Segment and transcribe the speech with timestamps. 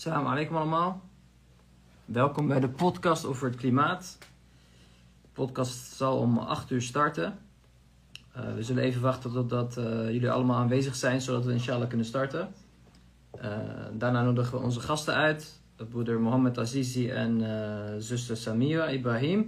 [0.00, 1.02] Salam alaikum allemaal.
[2.04, 4.18] Welkom bij de podcast over het klimaat.
[5.22, 7.38] De podcast zal om 8 uur starten.
[8.36, 12.06] Uh, we zullen even wachten totdat uh, jullie allemaal aanwezig zijn, zodat we inshallah kunnen
[12.06, 12.52] starten.
[13.36, 13.58] Uh,
[13.92, 15.60] daarna nodigen we onze gasten uit.
[15.88, 19.40] Broeder Mohammed Azizi en zuster Samira Ibrahim.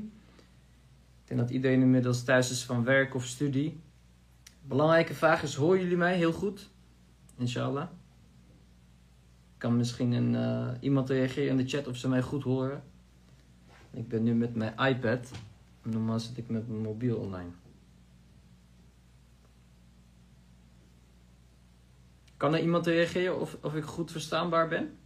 [1.23, 3.81] Ik denk dat iedereen inmiddels thuis is van werk of studie.
[4.63, 6.71] Belangrijke vraag is, horen jullie mij heel goed?
[7.39, 7.87] Inshallah
[9.63, 12.83] kan misschien een, uh, iemand reageren in de chat of ze mij goed horen.
[13.91, 15.31] Ik ben nu met mijn iPad.
[15.83, 17.51] Normaal zit ik met mijn mobiel online.
[22.37, 24.99] Kan er iemand reageren of, of ik goed verstaanbaar ben?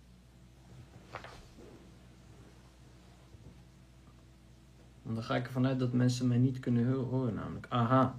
[5.03, 7.67] Want dan ga ik ervan uit dat mensen mij niet kunnen horen, namelijk.
[7.69, 8.19] Aha.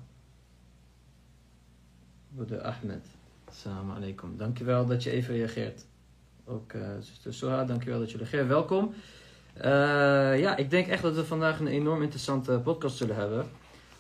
[2.30, 3.08] Broeder Ahmed.
[3.46, 4.38] Assalamu alaikum.
[4.38, 5.86] Dankjewel dat je even reageert.
[6.50, 8.94] Ook uh, zuster Soha, dankjewel dat jullie er Welkom.
[9.58, 9.64] Uh,
[10.40, 13.46] ja, ik denk echt dat we vandaag een enorm interessante podcast zullen hebben.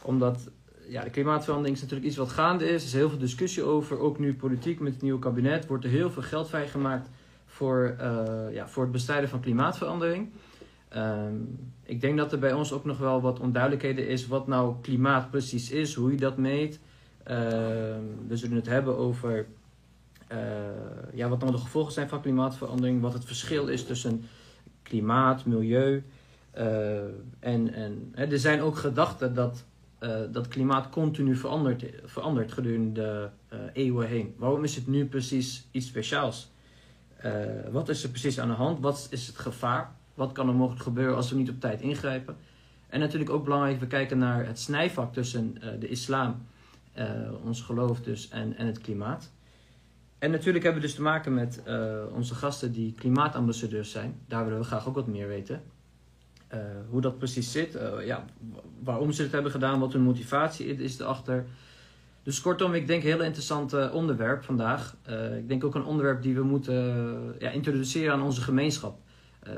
[0.01, 0.49] Omdat
[0.87, 2.81] ja, de klimaatverandering is natuurlijk iets wat gaande is.
[2.81, 3.99] Er is heel veel discussie over.
[3.99, 7.09] Ook nu politiek met het nieuwe kabinet wordt er heel veel geld vrijgemaakt
[7.45, 10.29] voor, uh, ja, voor het bestrijden van klimaatverandering.
[10.95, 14.75] Um, ik denk dat er bij ons ook nog wel wat onduidelijkheden is wat nou
[14.81, 16.79] klimaat precies is, hoe je dat meet.
[17.27, 17.35] Uh,
[18.27, 19.47] we zullen het hebben over
[20.31, 20.37] uh,
[21.13, 24.23] ja, wat dan de gevolgen zijn van klimaatverandering, wat het verschil is tussen
[24.83, 26.03] klimaat, milieu.
[26.57, 26.97] Uh,
[27.39, 29.63] en en hè, er zijn ook gedachten dat,
[29.99, 34.33] uh, dat klimaat continu verandert, verandert gedurende de eeuwen heen.
[34.37, 36.55] Waarom is het nu precies iets speciaals?
[37.71, 38.79] wat is er precies aan de hand?
[38.79, 39.91] Wat is het gevaar?
[40.13, 42.35] Wat kan er mogelijk gebeuren als we niet op tijd ingrijpen?
[42.89, 46.45] En natuurlijk ook belangrijk, we kijken naar het snijvak tussen de islam,
[47.43, 49.31] ons geloof dus, en, en het klimaat.
[50.19, 54.19] En natuurlijk hebben we dus te maken met uh, onze gasten die klimaatambassadeurs zijn.
[54.27, 55.61] Daar willen we graag ook wat meer weten.
[56.53, 58.25] Uh, hoe dat precies zit, uh, ja,
[58.83, 61.45] waarom ze het hebben gedaan, wat hun motivatie is erachter.
[62.23, 64.95] Dus kortom, ik denk een heel interessant onderwerp vandaag.
[65.37, 68.99] ik denk ook een onderwerp die we moeten ja, introduceren aan onze gemeenschap.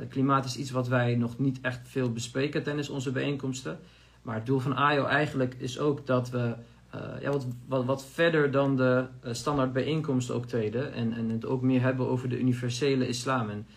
[0.09, 3.79] klimaat is iets wat wij nog niet echt veel bespreken tijdens onze bijeenkomsten.
[4.21, 6.53] Maar het doel van AIO eigenlijk is ook dat we
[6.95, 10.45] uh, ja, wat, wat, wat verder dan de uh, standaard bijeenkomsten ook.
[10.45, 13.49] En, en het ook meer hebben over de universele islam.
[13.49, 13.67] En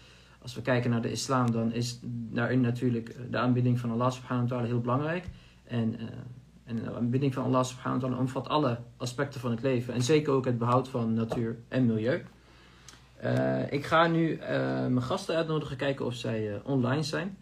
[0.42, 4.48] als we kijken naar de islam, dan is daarin natuurlijk de aanbidding van Allah subhanahu
[4.48, 5.24] wa ta'ala heel belangrijk.
[5.64, 5.98] En,
[6.64, 9.94] en de aanbidding van Allah subhanahu wa ta'ala omvat alle aspecten van het leven.
[9.94, 12.24] En zeker ook het behoud van natuur en milieu.
[13.70, 14.38] ik ga nu
[14.88, 17.36] mijn gasten uitnodigen, kijken of zij online zijn.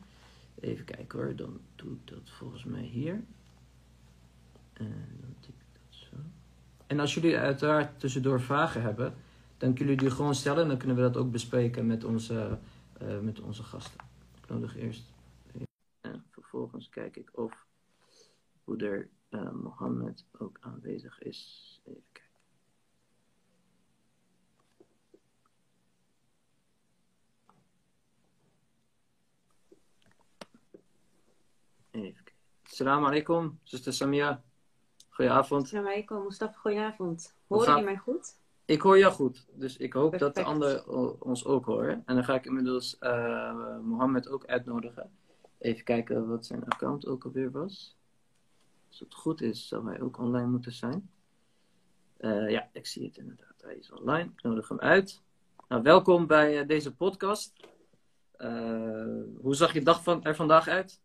[0.61, 3.21] Even kijken hoor, dan doe ik dat volgens mij hier.
[4.73, 5.20] En
[6.91, 9.15] en als jullie uiteraard tussendoor vragen hebben,
[9.57, 12.59] dan kunnen jullie die gewoon stellen en dan kunnen we dat ook bespreken met onze,
[13.03, 14.01] uh, met onze gasten.
[14.43, 15.13] Ik nodig eerst.
[16.01, 17.67] En vervolgens kijk ik of
[18.65, 21.81] broeder uh, Mohammed ook aanwezig is.
[21.85, 22.31] Even kijken.
[31.91, 32.35] Even kijken.
[32.63, 34.43] Assalamu alaikum, zuster Samia.
[35.21, 35.63] Goedenavond.
[35.63, 37.35] Assalamualaikum, Mustafa, goedenavond.
[37.47, 38.37] Hoor je mij goed?
[38.65, 40.89] Ik hoor jou goed, dus ik hoop dat de anderen
[41.23, 42.03] ons ook horen.
[42.07, 45.11] En dan ga ik inmiddels uh, Mohammed ook uitnodigen.
[45.59, 47.97] Even kijken wat zijn account ook alweer was.
[48.89, 51.11] Als het goed is, zou hij ook online moeten zijn.
[52.21, 53.55] Uh, ja, ik zie het inderdaad.
[53.63, 54.31] Hij is online.
[54.37, 55.23] Ik nodig hem uit.
[55.69, 57.53] Nou, welkom bij uh, deze podcast.
[59.41, 61.01] hoe zag je dag van, er vandaag uit?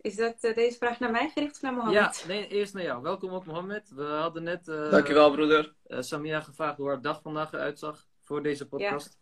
[0.00, 2.18] Is dat uh, deze vraag naar mij gericht of naar Mohammed?
[2.18, 3.02] Ja, nee, eerst naar jou.
[3.02, 3.90] Welkom ook Mohammed.
[3.94, 5.74] We hadden net uh, Dankjewel, broeder.
[5.86, 9.18] Uh, Samia gevraagd hoe haar dag vandaag eruit zag voor deze podcast.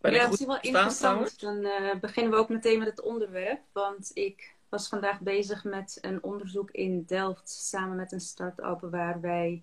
[0.00, 1.40] Ja, ja dat is wel interessant.
[1.40, 1.66] Dan
[2.00, 3.60] beginnen we ook meteen met het onderwerp.
[3.72, 9.20] Want ik was vandaag bezig met een onderzoek in Delft samen met een start-up waar
[9.20, 9.62] wij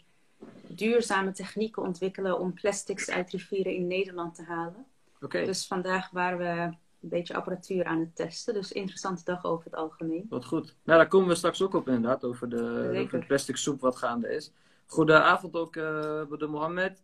[0.68, 4.86] duurzame technieken ontwikkelen om plastics uit rivieren in Nederland te halen.
[5.22, 5.46] Okay.
[5.46, 8.54] Dus vandaag waren we een beetje apparatuur aan het testen.
[8.54, 10.26] Dus interessante dag over het algemeen.
[10.30, 10.76] Wat goed.
[10.84, 13.96] Nou, daar komen we straks ook op inderdaad, over de, over de plastic soep wat
[13.96, 14.54] gaande is.
[14.86, 15.84] Goedenavond ook, uh,
[16.38, 17.04] de Mohammed.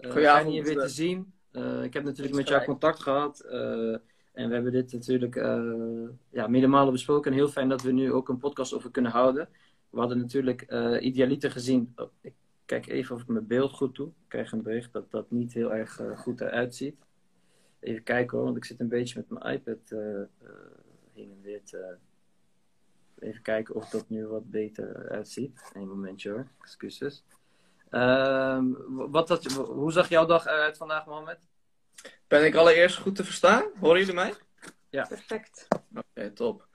[0.00, 1.32] Uh, fijn je weer te zien.
[1.52, 3.40] Uh, ik heb natuurlijk met jou contact gehad.
[3.40, 5.34] en we hebben dit natuurlijk
[6.30, 7.30] ja, meerdere besproken.
[7.30, 9.48] En heel fijn dat we nu ook een podcast over kunnen houden.
[9.90, 10.62] We hadden natuurlijk
[11.00, 11.92] idealiter gezien.
[11.96, 12.32] Oh, ik
[12.64, 14.06] kijk even of ik mijn beeld goed doe.
[14.06, 17.03] Ik krijg een bericht dat dat niet heel erg goed eruit ziet.
[17.84, 20.22] Even kijken hoor, want ik zit een beetje met mijn iPad uh,
[21.12, 21.96] heen en weer te...
[23.18, 25.70] Even kijken of dat nu wat beter uitziet.
[25.72, 27.24] Een momentje hoor, excuses.
[27.90, 31.38] Uh, wat dat, hoe zag jouw dag eruit vandaag, Mohamed?
[32.28, 33.64] Ben ik allereerst goed te verstaan?
[33.80, 34.34] Horen jullie mij?
[34.88, 35.06] Ja.
[35.06, 35.68] Perfect.
[35.94, 36.68] Oké, top.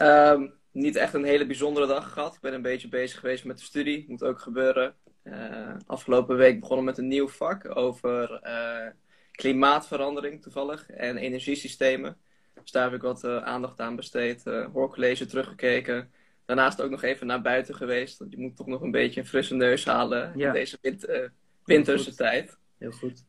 [0.00, 2.34] Um, niet echt een hele bijzondere dag gehad.
[2.34, 4.04] Ik ben een beetje bezig geweest met de studie.
[4.08, 4.94] Moet ook gebeuren.
[5.22, 8.92] Uh, afgelopen week begonnen met een nieuw vak over uh,
[9.36, 12.16] klimaatverandering toevallig en energiesystemen.
[12.62, 14.44] Dus daar heb ik wat uh, aandacht aan besteed.
[14.72, 16.10] hoorcollege teruggekeken.
[16.44, 18.18] Daarnaast ook nog even naar buiten geweest.
[18.18, 21.30] Want je moet toch nog een beetje een frisse neus halen in deze wind,
[21.64, 22.58] winterse tijd.
[22.78, 23.24] Heel goed.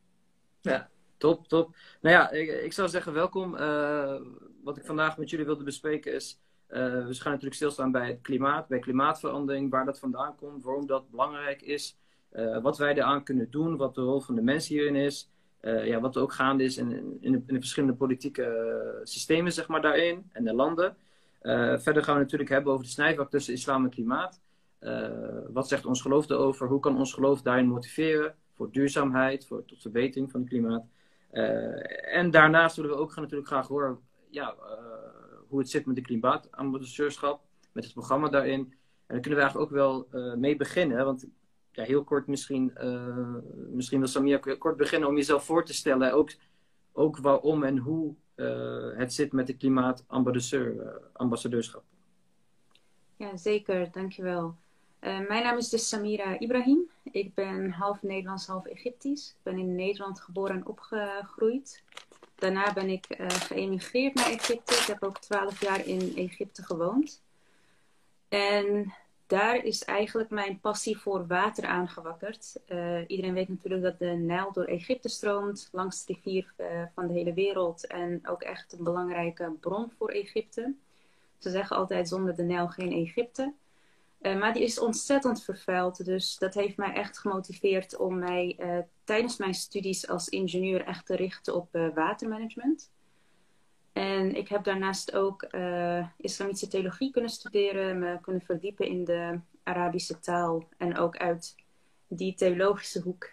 [0.60, 0.90] Ja.
[1.16, 1.76] Top, top.
[2.00, 3.50] Nou ja, ik, ik zou zeggen welkom.
[4.62, 8.20] wat ik vandaag met jullie wilde bespreken is uh, we gaan natuurlijk stilstaan bij het
[8.20, 11.98] klimaat, bij klimaatverandering, waar dat vandaan komt, waarom dat belangrijk is,
[12.32, 15.30] uh, wat wij eraan kunnen doen, wat de rol van de mens hierin is,
[15.68, 19.68] uh, ja, wat ook gaande is in, in, de, in de verschillende politieke systemen zeg
[19.68, 20.96] maar, daarin en de landen.
[21.78, 24.40] verder gaan we natuurlijk hebben over de snijvlak tussen islam en klimaat.
[25.52, 26.68] wat zegt ons geloof erover?
[26.68, 30.84] Hoe kan ons geloof daarin motiveren voor duurzaamheid, voor tot verbetering van het klimaat?
[32.10, 33.98] en daarnaast willen we ook gaan natuurlijk graag horen
[34.30, 34.54] ja,
[35.48, 37.40] hoe het zit met de klimaatambassadeurschap,
[37.72, 38.60] met het programma daarin.
[38.60, 41.04] En daar kunnen we eigenlijk ook wel mee beginnen.
[41.04, 41.26] Want
[41.82, 43.34] heel kort misschien, uh,
[43.70, 46.12] misschien wil Samia kort beginnen om jezelf voor te stellen.
[46.12, 46.30] Ook,
[46.92, 51.82] ook waarom en hoe uh, het zit met de klimaatambassadeurschap.
[53.16, 53.88] Ja, zeker.
[53.92, 54.54] Dankjewel.
[55.00, 56.90] Uh, mijn naam is dus Samira Ibrahim.
[57.02, 59.30] Ik ben half Nederlands, half Egyptisch.
[59.30, 61.82] Ik ben in Nederland geboren en opgegroeid.
[62.34, 64.74] Daarna ben ik geëmigreerd naar Egypte.
[64.74, 67.22] Ik heb ook twaalf jaar in Egypte gewoond.
[68.28, 68.94] En
[69.28, 72.60] daar is eigenlijk mijn passie voor water aangewakkerd.
[72.68, 77.06] Uh, iedereen weet natuurlijk dat de Nijl door Egypte stroomt, langs de rivier uh, van
[77.06, 77.86] de hele wereld.
[77.86, 80.74] En ook echt een belangrijke bron voor Egypte.
[81.38, 83.52] Ze zeggen altijd zonder de Nijl geen Egypte.
[84.20, 86.04] Uh, maar die is ontzettend vervuild.
[86.04, 88.58] Dus dat heeft mij echt gemotiveerd om mij
[89.04, 92.90] tijdens mijn studies als ingenieur echt te richten op watermanagement.
[93.98, 95.42] En ik heb daarnaast ook
[96.16, 101.54] islamitische theologie kunnen studeren, me kunnen verdiepen in de Arabische taal en ook uit
[102.08, 103.30] die theologische hoek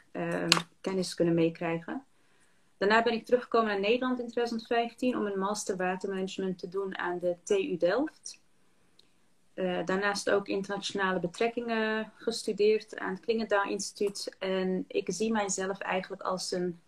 [0.82, 2.06] kennis kunnen meekrijgen.
[2.78, 7.20] Daarna ben ik teruggekomen naar Nederland in 2015 om een master watermanagement te doen aan
[7.20, 8.44] de TU Delft.
[9.56, 14.36] Uh, daarnaast ook internationale betrekkingen gestudeerd aan het Klingendaal Instituut.
[14.40, 16.80] En ik zie mijzelf eigenlijk als een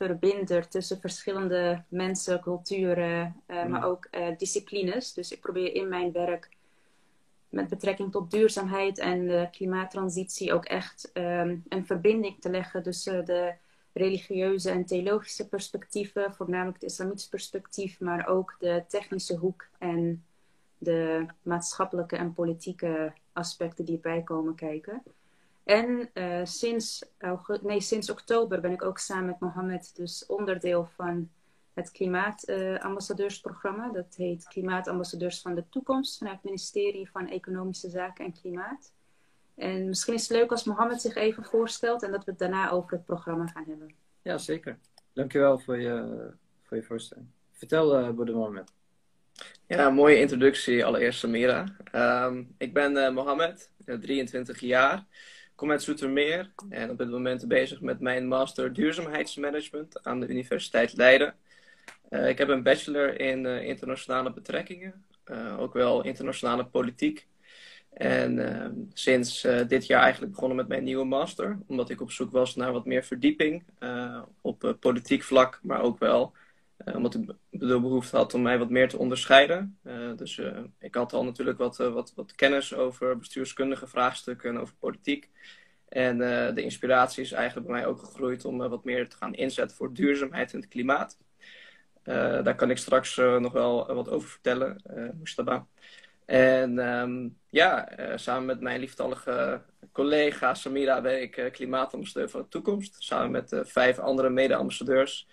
[0.00, 5.12] verbinder tussen verschillende mensen, culturen, uh, maar ook uh, disciplines.
[5.12, 6.48] Dus ik probeer in mijn werk
[7.48, 13.24] met betrekking tot duurzaamheid en de klimaattransitie ook echt um, een verbinding te leggen tussen
[13.24, 13.54] de
[13.92, 20.24] religieuze en theologische perspectieven, voornamelijk het islamitisch perspectief, maar ook de technische hoek en
[20.78, 25.02] de maatschappelijke en politieke aspecten die erbij komen kijken.
[25.64, 27.04] En uh, sinds,
[27.62, 31.30] nee, sinds oktober ben ik ook samen met Mohammed dus onderdeel van
[31.72, 33.86] het Klimaatambassadeursprogramma.
[33.86, 38.92] Uh, dat heet Klimaatambassadeurs van de Toekomst vanuit het ministerie van Economische Zaken en Klimaat.
[39.54, 42.70] En misschien is het leuk als Mohammed zich even voorstelt en dat we het daarna
[42.70, 43.94] over het programma gaan hebben.
[44.22, 44.78] Ja, zeker.
[45.12, 46.30] Dankjewel voor je,
[46.62, 47.26] voor je voorstelling.
[47.52, 48.72] Vertel, uh, Broeder Mohammed.
[49.66, 51.76] Ja, mooie introductie allereerst Samira.
[52.26, 53.70] Um, ik ben uh, Mohammed,
[54.00, 55.06] 23 jaar,
[55.60, 60.96] kom uit Zoetermeer en op dit moment bezig met mijn master duurzaamheidsmanagement aan de Universiteit
[60.96, 61.34] Leiden.
[62.10, 65.04] Uh, ik heb een bachelor in uh, internationale betrekkingen,
[65.58, 67.26] ook wel internationale politiek.
[67.92, 72.30] En ehm, sinds dit jaar eigenlijk begonnen met mijn nieuwe master, omdat ik op zoek
[72.30, 73.64] was naar wat meer verdieping
[74.40, 76.32] op politiek vlak, maar ook wel
[76.94, 79.78] omdat ik de behoefte had om mij wat meer te onderscheiden.
[80.16, 80.40] Dus
[80.78, 85.30] ik had al natuurlijk wat, wat, wat kennis over bestuurskundige vraagstukken en over politiek.
[85.90, 86.18] En
[86.54, 89.92] de inspiratie is eigenlijk bij mij ook gegroeid om wat meer te gaan inzetten voor
[89.92, 91.18] duurzaamheid en het klimaat.
[92.02, 94.82] daar kan ik straks nog wel wat over vertellen,
[95.18, 95.66] Mustafa.
[96.24, 102.96] En um, ja, samen met mijn lieftallige collega Samira ben ik klimaatambassadeur van de toekomst.
[102.98, 105.28] Samen met vijf andere mede-ambassadeurs.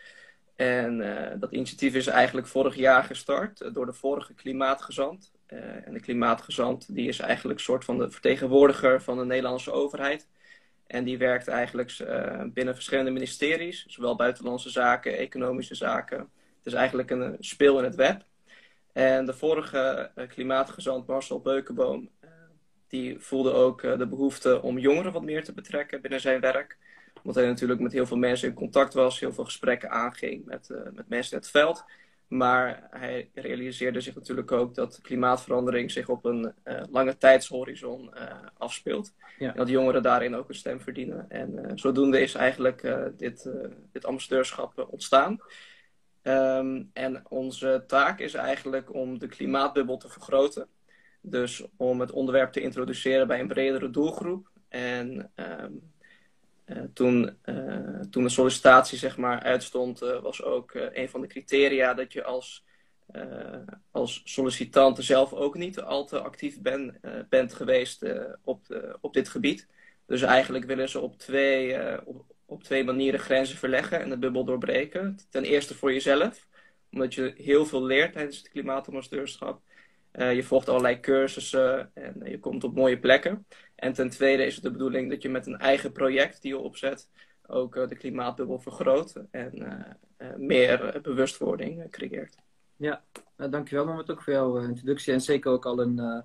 [0.55, 0.97] En
[1.39, 5.31] dat initiatief is eigenlijk vorig jaar gestart door de vorige klimaatgezant.
[5.47, 10.27] En de klimaatgezant die is eigenlijk een soort van de vertegenwoordiger van de Nederlandse overheid.
[10.87, 11.95] En die werkt eigenlijk
[12.53, 16.17] binnen verschillende ministeries, zowel buitenlandse zaken, economische zaken.
[16.57, 18.25] Het is eigenlijk een speel in het web.
[18.93, 22.09] En de vorige klimaatgezant Marcel Beukenboom,
[22.87, 26.77] die voelde ook de behoefte om jongeren wat meer te betrekken binnen zijn werk
[27.27, 30.69] omdat hij natuurlijk met heel veel mensen in contact was, heel veel gesprekken aanging met,
[30.93, 31.85] met mensen in het veld.
[32.27, 38.21] Maar hij realiseerde zich natuurlijk ook dat klimaatverandering zich op een uh, lange tijdshorizon uh,
[38.57, 39.13] afspeelt.
[39.39, 39.51] Ja.
[39.51, 41.25] En dat jongeren daarin ook een stem verdienen.
[41.29, 43.49] En uh, zodoende is eigenlijk dit,
[43.91, 45.39] dit ambassadeurschap ontstaan.
[46.23, 50.67] Um, en onze taak is eigenlijk om de klimaatbubbel te vergroten.
[51.21, 54.49] Dus om het onderwerp te introduceren bij een bredere doelgroep.
[54.69, 55.79] En um, uh,
[56.93, 61.93] toen, uh, toen de sollicitatie zeg maar, uitstond, uh, was ook een van de criteria
[61.93, 62.65] dat je als,
[63.91, 68.05] als sollicitant zelf ook niet al te actief ben, bent geweest
[68.43, 69.67] op, de, op dit gebied.
[70.05, 71.77] Dus eigenlijk willen ze op twee,
[72.45, 75.19] op, twee manieren grenzen verleggen en de bubbel doorbreken.
[75.29, 76.47] Ten eerste voor jezelf,
[76.91, 79.61] omdat je heel veel leert tijdens het klimaatambassadeurschap.
[80.11, 83.45] Je volgt allerlei cursussen en je komt op mooie plekken.
[83.77, 86.57] En ten tweede is het de bedoeling dat je met een eigen project die je
[86.57, 87.09] opzet
[87.47, 89.57] ook uh, de klimaatbubbel vergroot en
[90.17, 92.35] uh, meer bewustwording creëert.
[92.77, 93.03] Ja,
[93.37, 96.23] nou, dankjewel Moment ook voor jouw introductie en zeker ook al een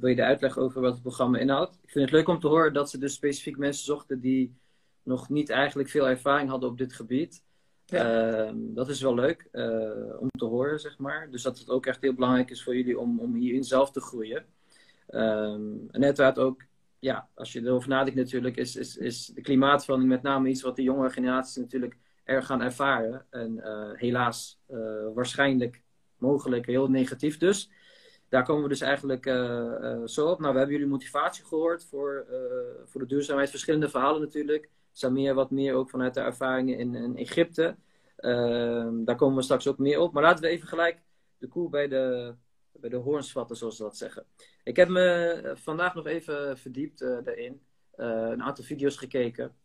[0.00, 1.78] brede uitleg over wat het programma inhoudt.
[1.82, 4.54] Ik vind het leuk om te horen dat ze dus specifiek mensen zochten die
[5.02, 7.42] nog niet eigenlijk veel ervaring hadden op dit gebied.
[7.86, 11.30] Ehm, dat is wel leuk uh, om te horen, zeg maar.
[11.30, 14.00] Dus dat het ook echt heel belangrijk is voor jullie om, om hierin zelf te
[14.00, 14.44] groeien.
[15.10, 16.62] Um, en uiteraard ook,
[17.00, 20.76] ja, als je erover nadenkt natuurlijk, is, is, is de klimaatverandering met name iets wat
[20.76, 23.26] de jongere generaties natuurlijk erg gaan ervaren.
[23.30, 24.78] En uh, helaas uh,
[25.14, 25.82] waarschijnlijk
[26.16, 27.70] mogelijk heel negatief dus.
[28.28, 29.24] Daar komen we dus eigenlijk
[30.04, 30.40] zo op.
[30.40, 32.26] Nou, we hebben jullie motivatie gehoord voor,
[32.84, 33.50] voor de duurzaamheid.
[33.50, 34.68] Verschillende verhalen natuurlijk.
[34.92, 37.76] Samir wat meer ook vanuit de ervaringen in, in Egypte.
[38.16, 40.12] Ehm, daar komen we straks ook meer op.
[40.12, 41.02] Maar laten we even gelijk
[41.38, 42.34] de koe bij de,
[42.72, 44.24] bij de hoorns vatten, zoals ze dat zeggen.
[44.64, 47.60] Ik heb me vandaag nog even verdiept uh, daarin.
[47.96, 49.56] Uh, een aantal video's gekeken.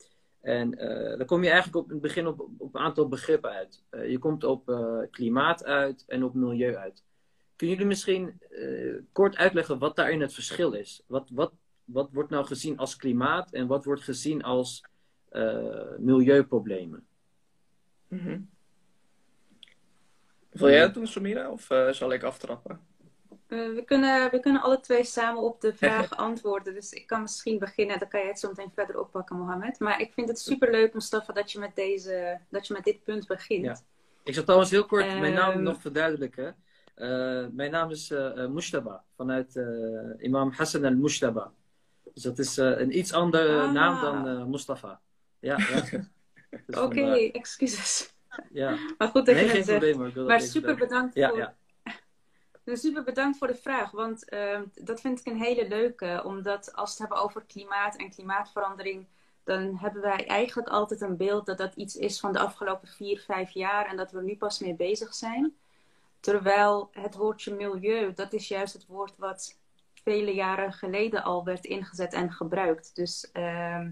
[0.42, 3.84] En uh, dan kom je eigenlijk op het begin op, op een aantal begrippen uit.
[3.92, 4.66] je komt op
[5.12, 7.04] klimaat uit en op milieu uit.
[7.56, 8.40] Kunnen jullie misschien
[9.12, 11.04] kort uitleggen wat daarin het verschil is?
[11.08, 11.54] Wat, wat,
[11.86, 14.84] wat wordt nou gezien als klimaat en wat wordt gezien als
[15.36, 17.08] uh, milieuproblemen.
[18.08, 18.50] Mm -hmm.
[20.50, 22.80] Wil jij het doen, Samira, of uh, zal ik aftrappen?
[23.48, 26.74] Uh, we, kunnen, we kunnen alle twee samen op de vraag antwoorden.
[26.74, 29.80] Dus ik kan misschien beginnen, dan kan jij het zo meteen verder oppakken, Mohammed.
[29.80, 33.04] Maar ik vind het super leuk, Mustafa, dat je met, deze, dat je met dit
[33.04, 33.66] punt begint.
[33.66, 33.78] Ja.
[34.24, 36.56] Ik zal trouwens heel kort mijn naam ehm, nog verduidelijken.
[36.98, 39.60] Uh, mijn naam is uh, Mushtaba, vanuit
[40.20, 41.52] Imam Hassan al-Mushtaba.
[42.14, 43.72] Dus dat is een iets andere ah.
[43.72, 45.00] naam dan Mustafa.
[45.40, 45.84] Ja, ja.
[46.68, 48.14] Oké, okay, excuses.
[48.52, 48.78] Ja.
[48.98, 50.16] Maar goed dat nee, je het zegt.
[50.16, 51.38] Maar super bedankt ja, voor...
[51.38, 51.56] Ja.
[52.66, 56.22] Dus super bedankt voor de vraag, want uh, dat vind ik een hele leuke.
[56.26, 59.06] Omdat als we het hebben over klimaat en klimaatverandering,
[59.44, 63.20] dan hebben wij eigenlijk altijd een beeld dat dat iets is van de afgelopen vier,
[63.20, 65.56] vijf jaar en dat we nu pas mee bezig zijn.
[66.20, 69.58] Terwijl het woordje milieu, dat is juist het woord wat
[69.94, 72.96] vele jaren geleden al werd ingezet en gebruikt.
[72.96, 73.86] Dus uh,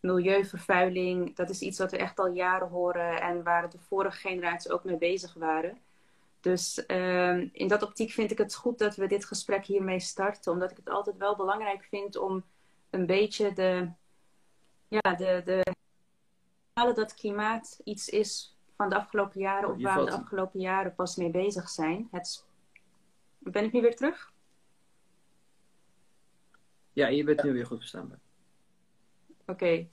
[0.00, 4.70] milieuvervuiling, dat is iets wat we echt al jaren horen en waar de vorige generaties
[4.70, 5.78] ook mee bezig waren.
[6.40, 10.52] Dus uh, in dat optiek vind ik het goed dat we dit gesprek hiermee starten,
[10.52, 12.44] omdat ik het altijd wel belangrijk vind om
[12.90, 13.90] een beetje de,
[14.88, 15.74] ja, de, de
[16.94, 21.16] dat klimaat iets is van de afgelopen jaren of waar we de afgelopen jaren pas
[21.16, 22.08] mee bezig zijn.
[22.10, 22.44] Het...
[23.38, 24.32] Ben ik nu weer terug?
[26.92, 28.18] Ja, je bent nu weer goed verstaanbaar.
[29.46, 29.88] Oké.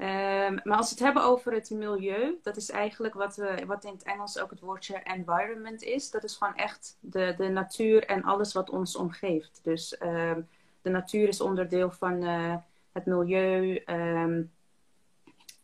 [0.00, 3.84] Ehm, maar als we het hebben over het milieu, dat is eigenlijk wat, we, wat
[3.84, 6.10] in het Engels ook het woordje environment is.
[6.10, 9.60] Dat is gewoon echt de, de natuur en alles wat ons omgeeft.
[9.62, 10.40] Dus ehm,
[10.82, 12.54] de natuur is onderdeel van uh,
[12.92, 13.82] het milieu.
[13.86, 14.52] Um,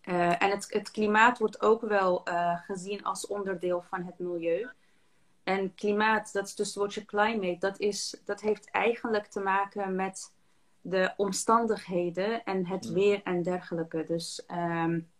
[0.04, 4.68] uh, en het, het, klimaat wordt ook wel uh, gezien als onderdeel van het milieu.
[5.44, 9.94] En klimaat, dat is dus het woordje climate, dat, is, dat heeft eigenlijk te maken
[9.94, 10.32] met
[10.88, 14.04] de omstandigheden en het weer en dergelijke.
[14.04, 15.10] Dus um,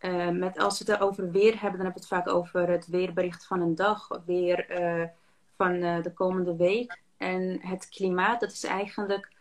[0.00, 2.86] uh, met, als we het over weer hebben, dan hebben we het vaak over het
[2.86, 5.08] weerbericht van een dag, weer uh,
[5.56, 7.02] van uh, de komende week.
[7.16, 9.32] En het klimaat, dat is eigenlijk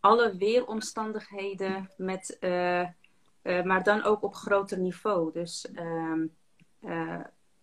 [0.00, 2.38] alle weeromstandigheden, met,
[3.42, 5.32] maar dan ook op groter niveau.
[5.32, 6.36] Dus um,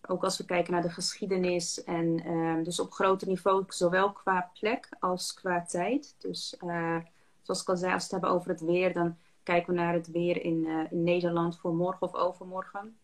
[0.08, 4.50] ook als we kijken naar de geschiedenis en uh, dus op groter niveau, zowel qua
[4.60, 6.14] plek als qua tijd.
[6.18, 6.96] Dus uh,
[7.42, 9.92] zoals ik al zei, als we het hebben over het weer, dan kijken we naar
[9.92, 12.96] het weer in, uh, in Nederland voor morgen of overmorgen.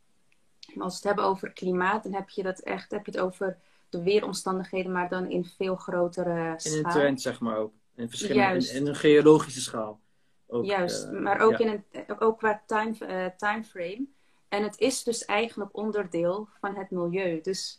[0.74, 3.20] Maar als we het hebben over klimaat, dan heb je dat echt, heb je het
[3.20, 6.78] over de weeromstandigheden, maar dan in veel grotere schaal.
[6.78, 7.72] In een trend, zeg maar ook.
[7.94, 10.00] In, verschillende, in, in, een geologische schaal.
[10.46, 14.06] Ook, Juist, maar ook, in een, ook qua time, time frame.
[14.50, 17.40] En het is dus eigenlijk onderdeel van het milieu.
[17.40, 17.78] Dus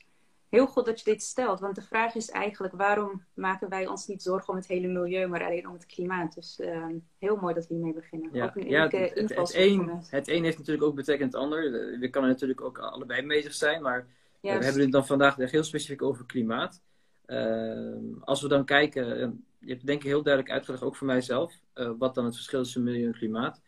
[0.49, 1.59] heel goed dat je dit stelt.
[1.59, 5.27] Want de vraag is eigenlijk, waarom maken wij ons niet zorgen om het hele milieu,
[5.27, 6.35] maar alleen om het klimaat?
[6.35, 8.29] Dus ehm, heel mooi dat we hiermee beginnen.
[8.33, 11.41] Ja, ook een ja het, het, het, een, het een heeft natuurlijk ook betekend het
[11.41, 11.71] ander.
[11.99, 14.07] We kunnen natuurlijk ook allebei bezig zijn, maar
[14.41, 16.81] we hebben het dan vandaag heel specifiek over klimaat.
[17.25, 21.07] Ehm, als we dan kijken, ehm, je hebt denk ik heel duidelijk uitgelegd, ook voor
[21.07, 23.61] mijzelf, uh, wat dan het verschil is tussen milieu en klimaat.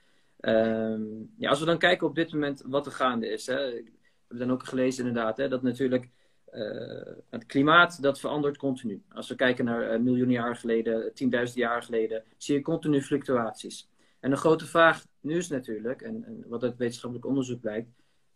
[1.37, 3.47] Ja, als we dan kijken op dit moment wat er gaande is.
[3.47, 3.83] Hè, we
[4.27, 6.09] hebben dan ook gelezen inderdaad, hè, dat natuurlijk
[6.53, 9.03] uh, het klimaat dat verandert continu.
[9.09, 13.89] Als we kijken naar uh, miljoenen jaar geleden, tienduizend jaar geleden, zie je continu fluctuaties.
[14.19, 17.89] En de grote vraag nu is natuurlijk, en, en wat uit wetenschappelijk onderzoek blijkt,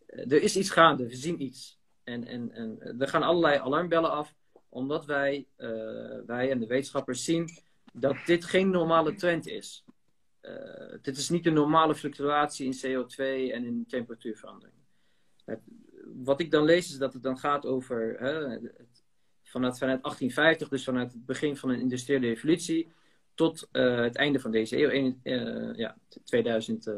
[0.08, 1.78] uh, er is iets gaande, we zien iets.
[2.04, 4.34] En, en, en er gaan allerlei alarmbellen af,
[4.68, 5.46] omdat wij,
[6.26, 7.48] wij en de wetenschappers zien
[7.92, 9.84] dat dit geen normale trend is.
[11.02, 13.16] Dit is niet een normale fluctuatie in CO2
[13.52, 14.72] en in temperatuurverandering
[16.14, 18.58] wat ik dan lees is dat het dan gaat over hè,
[19.42, 22.92] vanuit, vanuit 1850, dus vanuit het begin van een industriële revolutie,
[23.34, 26.94] tot uh, het einde van deze eeuw, uh, ja, 2000, uh,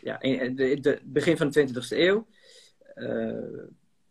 [0.00, 2.26] ja, het begin van de 20e eeuw.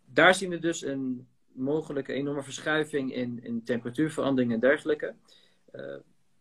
[0.06, 5.16] daar zien we dus een mogelijke enorme verschuiving in, in temperatuurverandering en dergelijke.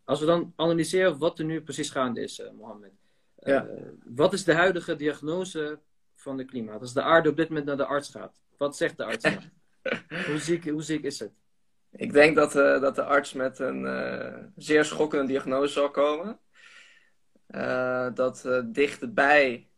[0.04, 2.92] Als we dan analyseren wat er nu precies gaande is, Mohammed.
[3.38, 3.66] Ja.
[4.04, 5.78] Wat is de huidige diagnose
[6.24, 6.80] van de klimaat.
[6.80, 9.24] Als de aarde op dit moment naar de arts gaat, wat zegt de arts
[10.26, 11.32] hoe, ziek, hoe ziek is het?
[11.90, 16.38] Ik denk dat, uh, dat de arts met een uh, zeer schokkende diagnose zal komen.
[17.48, 19.68] Uh, dat dichtbij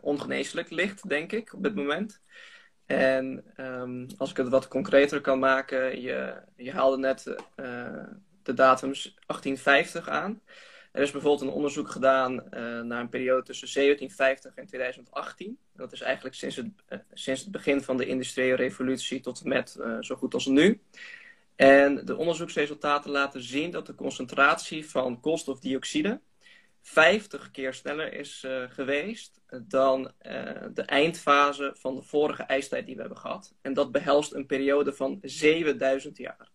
[0.00, 2.20] ongeneeslijk ligt, denk ik, op dit moment.
[2.86, 7.34] En um, als ik het wat concreter kan maken, je, je haalde net
[8.44, 10.40] de datum 1850 aan.
[10.94, 12.40] Er is bijvoorbeeld een onderzoek gedaan uh,
[12.80, 15.58] naar een periode tussen 1750 en 2018.
[15.72, 19.48] Dat is eigenlijk sinds het, uh, sinds het begin van de industriële revolutie tot en
[19.48, 20.80] met uh, zo goed als nu.
[21.56, 26.20] En de onderzoeksresultaten laten zien dat de concentratie van koolstofdioxide
[26.82, 30.12] 50 keer sneller is geweest dan
[30.74, 33.54] de eindfase van de vorige ijstijd die we hebben gehad.
[33.60, 36.53] En dat behelst een periode van 7000 jaar.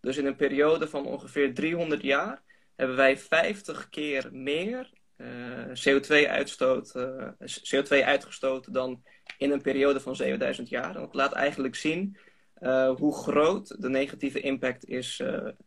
[0.00, 2.42] Dus in een periode van ongeveer 300 jaar
[2.76, 5.26] hebben wij 50 keer meer uh,
[5.68, 7.28] CO2-uitstoot, uh,
[7.74, 9.02] CO2 uitgestoten dan
[9.38, 10.94] in een periode van 7000 jaar.
[10.94, 12.16] En dat laat eigenlijk zien
[12.60, 15.22] uh, hoe groot de negatieve impact is,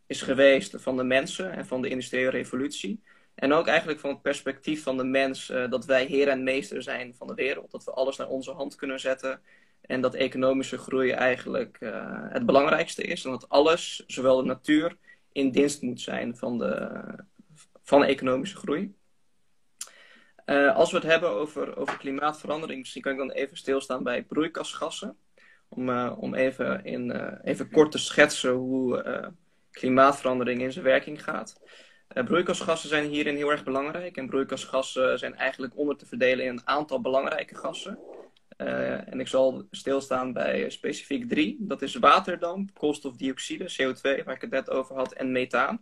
[0.07, 3.01] is geweest van de mensen en van de industriële revolutie.
[3.35, 7.15] En ook eigenlijk van het perspectief van de mens dat wij heer en meester zijn
[7.15, 7.71] van de wereld.
[7.71, 9.41] Dat we alles naar onze hand kunnen zetten.
[9.91, 11.77] En dat economische groei eigenlijk
[12.29, 13.25] het belangrijkste is.
[13.25, 14.97] En dat alles, zowel de natuur
[15.31, 17.01] in dienst moet zijn van de,
[17.83, 18.95] van economische groei.
[20.45, 24.23] Uh, als we het hebben over, over klimaatverandering, misschien kan ik dan even stilstaan bij
[24.23, 25.17] broeikasgassen.
[25.67, 27.11] Om, uh, om even, in,
[27.43, 29.33] even kort te schetsen hoe
[29.71, 31.61] klimaatverandering in zijn werking gaat.
[32.07, 34.17] broeikasgassen zijn hierin heel erg belangrijk.
[34.17, 37.99] En broeikasgassen zijn eigenlijk onder te verdelen in een aantal belangrijke gassen.
[39.05, 41.57] En ik zal stilstaan bij specifiek drie.
[41.59, 45.81] Dat is waterdamp, koolstofdioxide, CO2, waar ik het net over had, en methaan.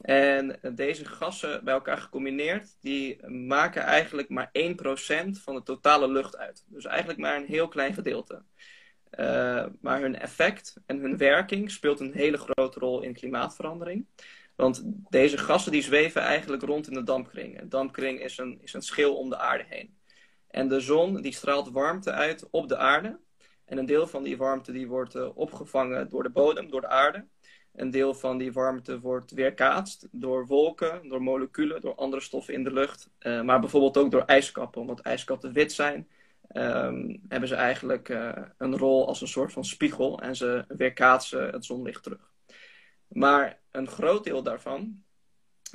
[0.00, 6.36] En deze gassen bij elkaar gecombineerd, die maken eigenlijk maar 1% van de totale lucht
[6.36, 6.64] uit.
[6.66, 8.42] Dus eigenlijk maar een heel klein gedeelte.
[9.18, 14.06] Uh, maar hun effect en hun werking speelt een hele grote rol in klimaatverandering.
[14.56, 17.60] Want deze gassen die zweven eigenlijk rond in de dampkring.
[17.60, 19.98] Een dampkring is een, is een schil om de aarde heen.
[20.50, 23.18] En de zon die straalt warmte uit op de aarde.
[23.64, 26.88] En een deel van die warmte die wordt uh, opgevangen door de bodem, door de
[26.88, 27.26] aarde.
[27.72, 32.64] Een deel van die warmte wordt weerkaatst door wolken, door moleculen, door andere stoffen in
[32.64, 33.10] de lucht.
[33.20, 34.80] Uh, maar bijvoorbeeld ook door ijskappen.
[34.80, 36.08] Omdat ijskappen wit zijn,
[36.52, 40.20] um, hebben ze eigenlijk uh, een rol als een soort van spiegel.
[40.20, 42.32] En ze weerkaatsen het zonlicht terug.
[43.08, 45.02] Maar een groot deel daarvan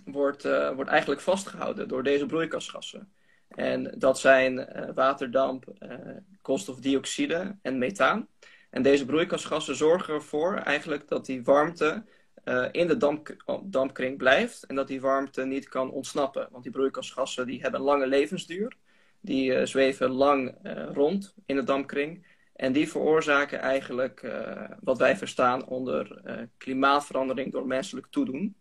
[0.06, 0.44] wordt,
[0.76, 3.15] wordt eigenlijk vastgehouden door deze broeikasgassen.
[3.56, 5.66] En dat zijn waterdamp,
[6.42, 8.28] koolstofdioxide en methaan.
[8.70, 12.06] En deze broeikasgassen zorgen ervoor eigenlijk dat die warmte
[12.46, 16.48] uh, in de damp, dampkring blijft en dat die warmte niet kan ontsnappen.
[16.52, 18.76] Want die broeikasgassen die hebben een lange levensduur.
[19.20, 20.56] Die zweven lang
[20.94, 22.26] rond in de dampkring.
[22.56, 24.32] En die veroorzaken eigenlijk
[24.80, 26.22] wat wij verstaan onder
[26.58, 28.56] klimaatverandering door menselijk toedoen.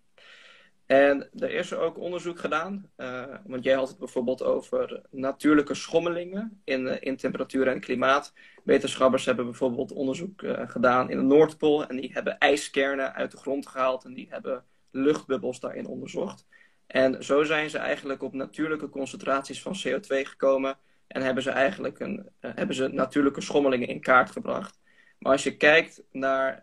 [0.94, 6.60] En er is ook onderzoek gedaan, uh, want jij had het bijvoorbeeld over natuurlijke schommelingen
[6.64, 8.32] in, in temperatuur en klimaat.
[8.64, 13.36] Wetenschappers hebben bijvoorbeeld onderzoek uh, gedaan in de Noordpool en die hebben ijskernen uit de
[13.36, 16.46] grond gehaald en die hebben luchtbubbels daarin onderzocht.
[16.86, 22.00] En zo zijn ze eigenlijk op natuurlijke concentraties van CO2 gekomen En hebben ze eigenlijk
[22.00, 24.80] een, hebben ze natuurlijke schommelingen in kaart gebracht.
[25.18, 26.62] Maar als je kijkt naar,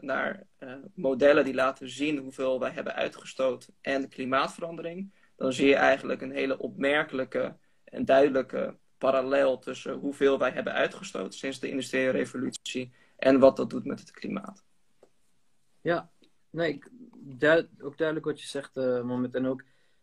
[0.00, 0.46] naar
[0.94, 6.30] modellen die laten zien hoeveel wij hebben uitgestoten en klimaatverandering, dan zie je eigenlijk een
[6.30, 13.38] hele opmerkelijke en duidelijke parallel tussen hoeveel wij hebben uitgestoten sinds de industriële revolutie en
[13.38, 14.64] wat dat doet met het klimaat.
[15.80, 16.10] Ja,
[16.50, 16.82] nee,
[17.80, 19.34] ook duidelijk wat je zegt, uh.
[19.34, 19.62] En ook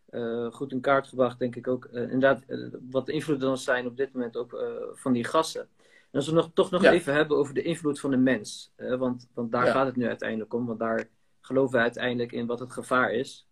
[0.09, 1.85] uh, goed in kaart gebracht, denk ik ook.
[1.85, 2.43] Inderdaad,
[2.89, 4.57] wat de invloeden dan zijn op dit moment ook
[4.93, 5.69] van die gassen.
[6.13, 8.73] En als we nog, toch nog even hebben over de invloed van de mens.
[8.97, 10.65] want, want daar gaat het nu uiteindelijk om.
[10.65, 11.09] Want daar
[11.41, 13.47] geloven we uiteindelijk in wat het gevaar is.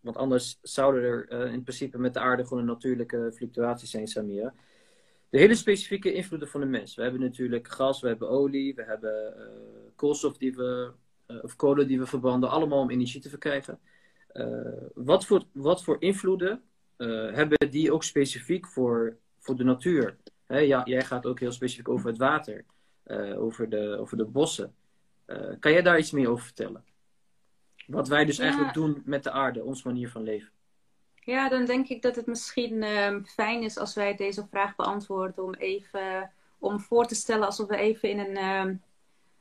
[0.00, 4.06] Want anders zouden er uh, in principe met de aarde gewoon een natuurlijke fluctuaties zijn,
[4.06, 4.54] Samira.
[5.28, 6.94] De hele specifieke invloeden van de mens.
[6.94, 9.42] We hebben natuurlijk gas, we hebben olie, we hebben uh,
[9.96, 10.90] koolstof die we,
[11.42, 13.78] of kolen die we verbranden, allemaal om energie te verkrijgen.
[14.94, 16.62] wat, voor, wat voor invloeden
[17.32, 20.16] hebben die ook specifiek voor, voor de natuur?
[20.46, 22.64] Hè, ja, jij gaat ook heel specifiek over het water,
[23.36, 24.74] over, de, over de bossen.
[25.60, 26.84] kan jij daar iets meer over vertellen?
[27.86, 30.50] Wat wij dus eigenlijk doen met de aarde, onze manier van leven.
[31.14, 35.44] Ja, dan denk ik dat het misschien uh, fijn is als wij deze vraag beantwoorden
[35.44, 38.80] om even om voor te stellen alsof we even in een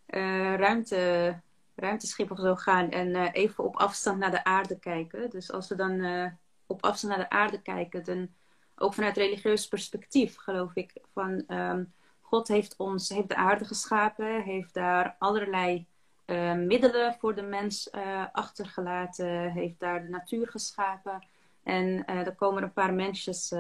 [0.10, 1.40] uh, ruimte,
[1.76, 5.30] ruimteschip of zo gaan en even op afstand naar de aarde kijken.
[5.30, 6.32] Dus als we dan eh,
[6.66, 8.30] op afstand naar de aarde kijken, dan
[8.76, 14.42] ook vanuit religieus perspectief geloof ik van um, God heeft ons, heeft de aarde geschapen,
[14.42, 15.86] heeft daar allerlei
[16.26, 21.28] uh, middelen voor de mens uh, achtergelaten, heeft daar de natuur geschapen.
[21.64, 23.54] En uh, er komen een paar mensjes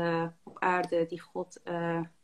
[0.43, 1.61] op aarde die God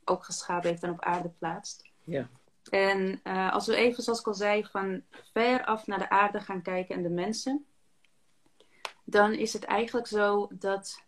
[0.04, 1.90] ook geschapen heeft en op aarde plaatst.
[2.04, 2.30] Ja.
[2.70, 6.62] En als we even, zoals ik al zei, van ver af naar de aarde gaan
[6.62, 7.66] kijken en de mensen,
[9.04, 11.04] dan is het eigenlijk zo dat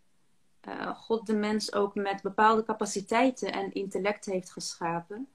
[0.95, 5.27] God de mens ook met bepaalde capaciteiten en intellect heeft geschapen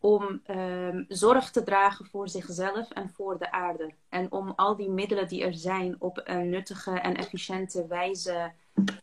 [0.00, 3.90] om um, zorg te dragen voor zichzelf en voor de aarde.
[4.08, 8.52] En om al die middelen die er zijn op een nuttige en efficiënte wijze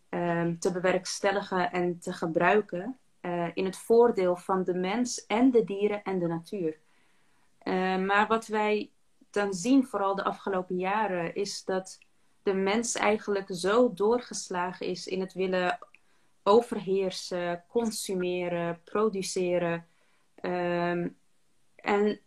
[0.09, 5.63] um, te bewerkstelligen en te gebruiken uh, in het voordeel van de mens en de
[5.63, 6.77] dieren en de natuur.
[7.63, 8.89] Uh, maar wat wij
[9.29, 11.99] dan zien, vooral de afgelopen jaren, is dat
[12.45, 15.79] de mens eigenlijk zo doorgeslagen is in het willen
[16.43, 19.85] overheersen, consumeren, produceren
[20.45, 21.17] Um,
[21.75, 22.19] en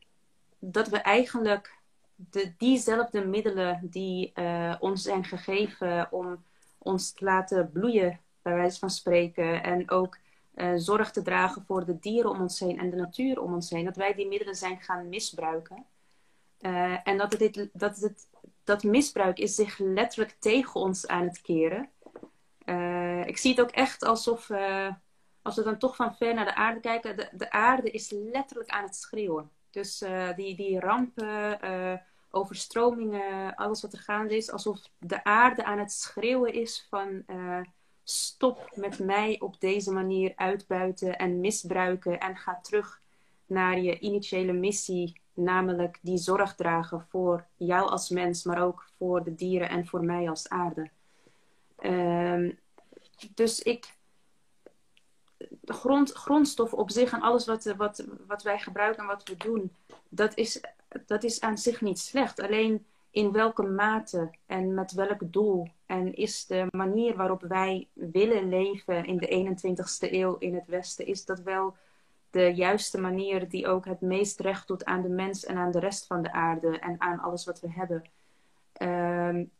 [0.59, 1.75] dat we eigenlijk
[2.15, 6.45] de, diezelfde middelen die uh, ons zijn gegeven om
[6.79, 10.19] ons te laten bloeien, bij wijze van spreken, en ook
[10.55, 13.71] uh, zorg te dragen voor de dieren om ons heen en de natuur om ons
[13.71, 15.85] heen, dat wij die middelen zijn gaan misbruiken.
[16.61, 18.27] Uh, en dat, het, dat, het,
[18.69, 21.91] dat misbruik is zich letterlijk tegen ons aan het keren.
[23.27, 24.51] ik zie het ook echt alsof
[25.43, 28.71] als we dan toch van ver naar de aarde kijken, de, de aarde is letterlijk
[28.71, 29.51] aan het schreeuwen.
[29.71, 31.61] Dus uh, die, die rampen,
[32.31, 37.25] overstromingen, alles wat er gaande is, alsof de aarde aan het schreeuwen is van
[38.05, 43.01] stop met mij op deze manier uitbuiten en misbruiken en ga terug
[43.47, 49.25] naar je initiële missie, namelijk die zorg dragen voor jou als mens, maar ook voor
[49.25, 50.91] de dieren en voor mij als aarde.
[51.77, 52.51] Ehm,
[53.35, 53.97] dus ik,
[55.65, 59.73] grond, grondstof op zich en alles wat, wat, wat wij gebruiken en wat we doen,
[60.09, 60.61] dat is,
[61.07, 62.41] dat is aan zich niet slecht.
[62.41, 65.69] Alleen in welke mate en met welk doel.
[65.87, 71.07] En is de manier waarop wij willen leven in de 21ste eeuw in het Westen,
[71.07, 71.77] is dat wel
[72.31, 75.79] de juiste manier die ook het meest recht doet aan de mens en aan de
[75.79, 78.11] rest van de aarde en aan alles wat we hebben.
[78.83, 79.51] Um,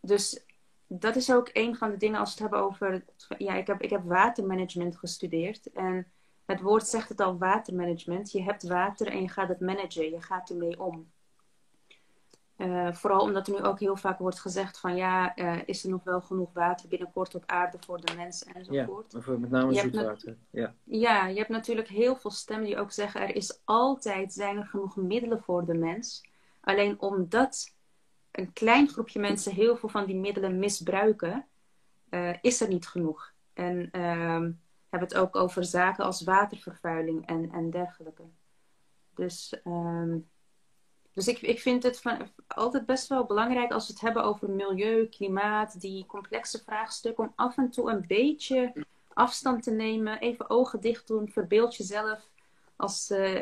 [0.00, 0.44] dus
[0.86, 3.04] dat is ook een van de dingen als we het hebben over.
[3.38, 5.72] Ja, ik heb, ik heb watermanagement gestudeerd.
[5.72, 6.12] En
[6.44, 8.32] het woord zegt het al, watermanagement.
[8.32, 10.10] Je hebt water en je gaat het managen.
[10.10, 11.12] Je gaat ermee om.
[12.56, 15.90] Uh, vooral omdat er nu ook heel vaak wordt gezegd van ja, uh, is er
[15.90, 19.12] nog wel genoeg water binnenkort op aarde voor de mensen enzovoort.
[19.26, 20.36] Ja, met name zoetwater.
[20.50, 20.74] Ja.
[20.84, 24.66] ja, je hebt natuurlijk heel veel stemmen die ook zeggen er is altijd, zijn er
[24.66, 26.28] genoeg middelen voor de mens.
[26.60, 27.74] Alleen omdat
[28.30, 31.46] een klein groepje mensen heel veel van die middelen misbruiken,
[32.10, 33.32] uh, is er niet genoeg.
[33.52, 34.38] En uh,
[34.88, 38.22] hebben het ook over zaken als watervervuiling en, en dergelijke.
[39.14, 40.28] Dus, um,
[41.14, 42.02] dus ik, ik vind het
[42.46, 47.32] altijd best wel belangrijk als we het hebben over milieu, klimaat, die complexe vraagstukken, om
[47.36, 48.72] af en toe een beetje
[49.12, 52.28] afstand te nemen, even ogen dicht doen, verbeeld jezelf
[52.76, 53.40] als uh,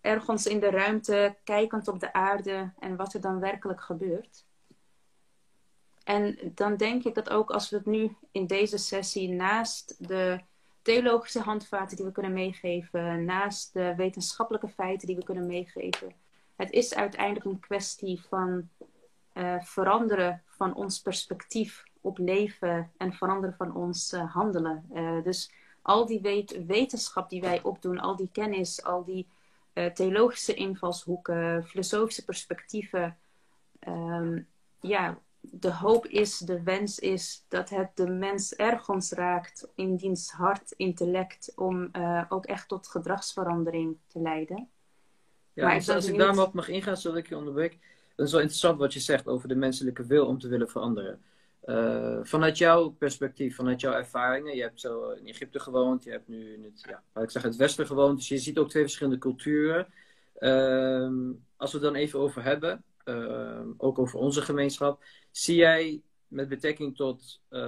[0.00, 4.44] ergens in de ruimte, kijkend op de aarde en wat er dan werkelijk gebeurt.
[6.04, 10.40] En dan denk ik dat ook als we het nu in deze sessie naast de
[10.82, 16.12] theologische handvaten die we kunnen meegeven, naast de wetenschappelijke feiten die we kunnen meegeven,
[16.56, 18.68] het is uiteindelijk een kwestie van
[19.34, 24.84] uh, veranderen van ons perspectief op leven en veranderen van ons uh, handelen.
[24.94, 29.28] Uh, dus al die wet wetenschap die wij opdoen, al die kennis, al die
[29.94, 33.16] theologische invalshoeken, filosofische perspectieven,
[33.88, 34.46] um,
[34.80, 40.30] ja, de hoop is, de wens is dat het de mens ergens raakt in diens
[40.30, 41.90] hart, intellect, om
[42.28, 44.68] ook echt tot gedragsverandering te leiden.
[45.54, 47.78] Ja, maar dus als ik daar op mag ingaan, zodat ik je onderbreek.
[48.16, 51.20] Het is wel interessant wat je zegt over de menselijke wil om te willen veranderen.
[51.64, 56.28] Uh, vanuit jouw perspectief, vanuit jouw ervaringen, je hebt zo in Egypte gewoond, je hebt
[56.28, 59.18] nu in het, ja, ik zeg, het Westen gewoond, dus je ziet ook twee verschillende
[59.18, 59.86] culturen.
[60.38, 61.10] Uh,
[61.56, 66.48] als we het dan even over hebben, uh, ook over onze gemeenschap, zie jij met
[66.48, 67.60] betrekking tot uh,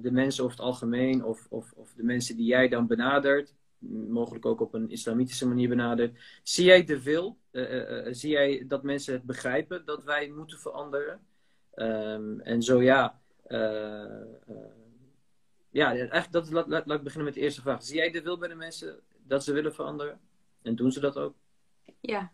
[0.00, 3.54] de mensen over het algemeen, of, of, of de mensen die jij dan benadert,
[4.08, 8.82] mogelijk ook op een islamitische manier benadert, zie jij de wil, uh, zie jij dat
[8.82, 11.26] mensen het begrijpen dat wij moeten veranderen?
[11.74, 13.20] Um, en zo ja,
[15.70, 17.82] ja, eigenlijk dat, laat, laat, ik beginnen met de eerste vraag.
[17.82, 20.20] Zie jij de wil bij de mensen dat ze willen veranderen?
[20.62, 21.34] En doen ze dat ook?
[22.00, 22.32] Ja,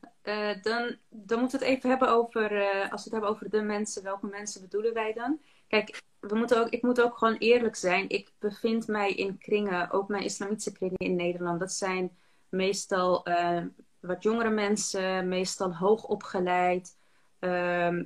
[0.62, 2.50] dan, dan moeten we het even hebben over,
[2.90, 5.40] als we het hebben over de mensen, welke mensen bedoelen wij dan?
[5.68, 8.08] Kijk, we moeten ook, ik moet ook gewoon eerlijk zijn.
[8.08, 11.60] Ik bevind mij in kringen, ook mijn islamitische kringen in Nederland.
[11.60, 12.16] Dat zijn
[12.48, 13.64] meestal uh,
[14.00, 16.96] wat jongere mensen, meestal hoog opgeleid.
[17.38, 18.04] Ehm,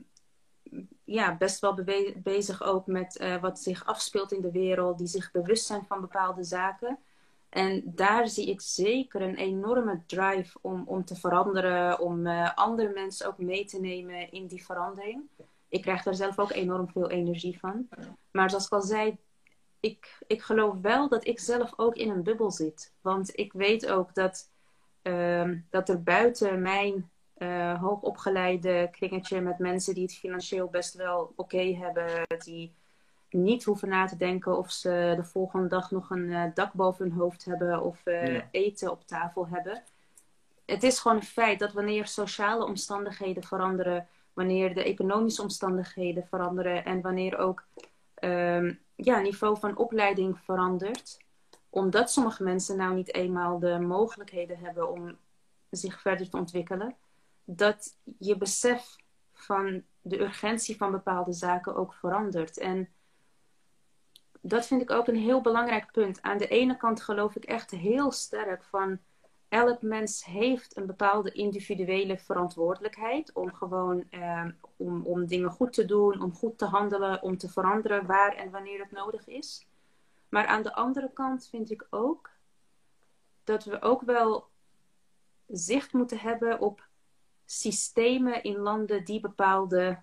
[1.05, 1.79] ja, best wel
[2.16, 6.44] bezig ook met wat zich afspeelt in de wereld, die zich bewust zijn van bepaalde
[6.44, 6.98] zaken.
[7.48, 12.92] En daar zie ik zeker een enorme drive om, om te veranderen, om uh, andere
[12.92, 15.22] mensen ook mee te nemen in die verandering.
[15.77, 17.89] Ik krijg daar zelf ook enorm veel energie van.
[18.31, 19.17] Maar zoals ik al zei,
[19.81, 22.93] ik, ik geloof wel dat ik zelf ook in een bubbel zit.
[23.01, 24.51] Want ik weet ook dat,
[25.03, 31.21] uh, dat er buiten mijn uh, hoogopgeleide kringetje met mensen die het financieel best wel
[31.21, 32.75] oké okay hebben, die
[33.31, 37.09] niet hoeven na te denken of ze de volgende dag nog een uh, dak boven
[37.09, 39.83] hun hoofd hebben of uh, eten op tafel hebben.
[40.67, 46.85] Het is gewoon een feit dat wanneer sociale omstandigheden veranderen, wanneer de economische omstandigheden veranderen
[46.85, 47.66] en wanneer ook
[48.20, 51.18] um, ja, niveau van opleiding verandert,
[51.70, 55.16] omdat sommige mensen nou niet eenmaal de mogelijkheden hebben om
[55.70, 56.96] zich verder te ontwikkelen,
[57.44, 58.96] dat je besef
[59.33, 62.59] van de urgentie van bepaalde zaken ook verandert.
[62.59, 62.88] En
[64.40, 66.22] dat vind ik ook een heel belangrijk punt.
[66.22, 68.99] Aan de ene kant geloof ik echt heel sterk van
[69.57, 74.45] elk mens heeft een bepaalde individuele verantwoordelijkheid om gewoon eh,
[74.77, 78.51] om, om dingen goed te doen, om goed te handelen, om te veranderen waar en
[78.51, 79.66] wanneer het nodig is.
[80.29, 82.31] Maar aan de andere kant vind ik ook
[83.45, 84.49] dat we ook wel
[85.47, 86.88] zicht moeten hebben op
[87.45, 90.03] systemen in landen die bepaalde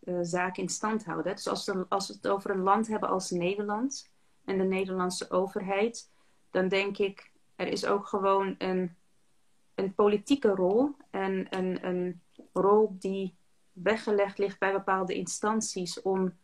[0.00, 1.34] uh, zaken in stand houden.
[1.34, 4.10] Dus als, we, als we het over een land hebben als Nederland
[4.44, 6.10] en de Nederlandse overheid,
[6.50, 7.29] dan denk ik,
[7.60, 8.96] er is ook gewoon een,
[9.74, 12.20] een politieke rol en een, een
[12.52, 13.34] rol die
[13.72, 16.36] weggelegd ligt bij bepaalde instanties om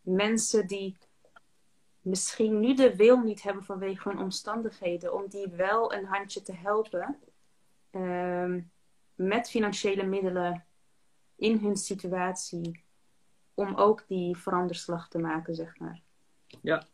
[0.00, 0.96] mensen die
[2.00, 6.54] misschien nu de wil niet hebben vanwege hun omstandigheden, om die wel een handje te
[6.54, 7.18] helpen
[7.90, 8.54] uh,
[9.14, 10.64] met financiële middelen
[11.36, 12.84] in hun situatie
[13.54, 16.02] om ook die veranderslag te maken, zeg maar.
[16.60, 16.86] Ja,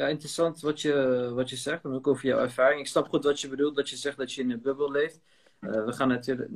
[0.00, 2.80] ja interessant wat je, wat je zegt en ook over jouw ervaring.
[2.80, 5.20] Ik snap goed wat je bedoelt, dat je zegt dat je in een bubbel leeft.
[5.60, 6.50] Uh, we gaan natuurlijk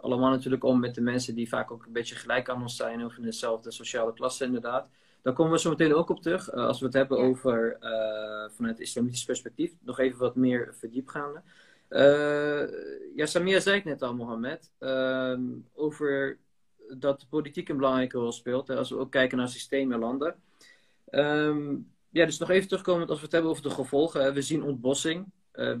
[0.00, 3.04] allemaal natuurlijk om met de mensen die vaak ook een beetje gelijk aan ons zijn
[3.04, 4.90] of in dezelfde sociale klasse inderdaad.
[5.22, 6.52] Daar komen we zo meteen ook op terug.
[6.52, 9.72] Uh, als we het hebben over uh, vanuit islamitisch perspectief.
[9.80, 11.42] Nog even wat meer verdiepgaande.
[13.14, 14.70] ja, Samia zei het net al, Mohammed.
[14.78, 15.42] Ehm,
[15.74, 16.38] over
[16.96, 18.70] dat de politiek een belangrijke rol speelt.
[18.70, 20.34] Als we ook kijken naar systemen en landen.
[21.04, 21.76] Ehm,
[22.10, 24.34] ja, dus nog even terugkomen als we het hebben over de gevolgen.
[24.34, 25.26] We zien ontbossing.
[25.52, 25.76] Uh,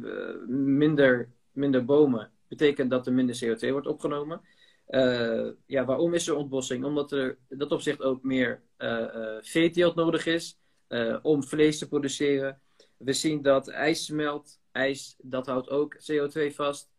[0.46, 4.40] minder, minder bomen betekent dat er minder CO2 wordt opgenomen.
[4.88, 6.84] Uh, ja, waarom is er ontbossing?
[6.84, 10.58] Omdat er in dat opzicht ook meer uh, veeteelt nodig is
[11.22, 12.60] om vlees te produceren.
[12.96, 14.60] We zien dat ijs smelt.
[14.72, 16.90] IJs, dat houdt ook CO2 vast.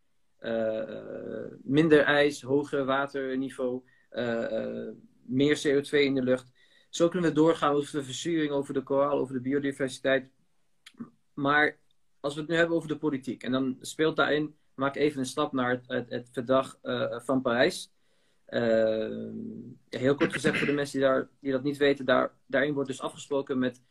[1.62, 3.82] minder ijs, hoger waterniveau.
[4.10, 6.52] Eh, eh, meer CO2 in de lucht.
[6.90, 10.30] Zo kunnen we doorgaan over de verzuring, over de koraal, over de biodiversiteit.
[11.34, 11.78] Maar
[12.20, 15.26] als we het nu hebben over de politiek, en dan speelt daarin, maak even een
[15.26, 17.92] stap naar het, het, verdrag uh, van Parijs.
[19.88, 22.74] ja, heel kort gezegd voor de mensen die, daar, die dat niet weten, daar, daarin
[22.74, 23.82] wordt dus afgesproken met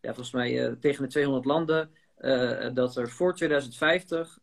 [0.00, 1.90] ja, volgens mij tegen de 200 landen
[2.74, 4.38] dat er voor 2050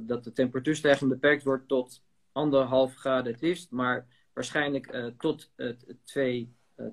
[0.00, 5.50] dat de temperatuurstijging beperkt wordt tot anderhalf graden het liefst, maar waarschijnlijk tot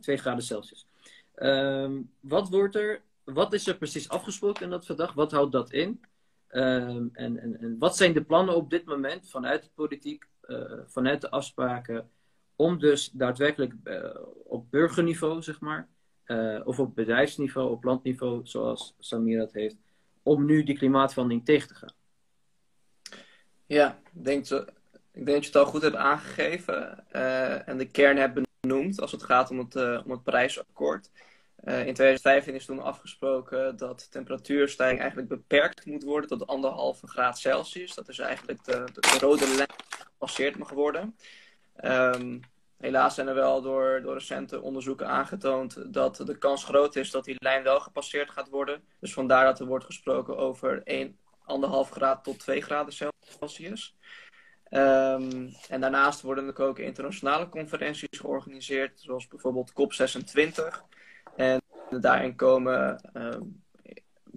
[0.01, 0.87] 2 graden Celsius.
[1.35, 5.13] Ehm, wat, wordt er, wat is er precies afgesproken in dat verdrag?
[5.13, 6.01] Wat houdt dat in?
[6.47, 10.79] Ehm, en, en, en wat zijn de plannen op dit moment vanuit de politiek, uh,
[10.85, 12.09] vanuit de afspraken,
[12.55, 15.87] om dus daadwerkelijk uh, op burgerniveau, zeg maar,
[16.63, 19.75] of op bedrijfsniveau, op landniveau, zoals Samir dat heeft,
[20.23, 21.93] om nu die klimaatverandering tegen te gaan?
[23.65, 24.57] Ja, ik denk, zo,
[25.11, 27.09] ik denk dat je het al goed hebt aangegeven
[27.65, 31.11] en de kern hebt benoemd als het gaat om het, om het Parijsakkoord.
[31.63, 37.39] Uh, in 2015 is toen afgesproken dat temperatuurstijging eigenlijk beperkt moet worden tot anderhalve graad
[37.39, 37.93] Celsius.
[37.93, 41.15] Dat is eigenlijk de, de, rode lijn gepasseerd mag worden.
[41.83, 42.39] Um,
[42.77, 47.25] helaas zijn er wel door, door recente onderzoeken aangetoond dat de kans groot is dat
[47.25, 48.83] die lijn wel gepasseerd gaat worden.
[48.99, 51.17] Dus vandaar dat er wordt gesproken over 1, 1,5
[51.91, 53.95] graad tot 2 graden Celsius.
[54.75, 60.63] Um, en daarnaast worden er ook internationale conferenties georganiseerd, zoals bijvoorbeeld COP26.
[61.35, 63.63] En daarin komen um,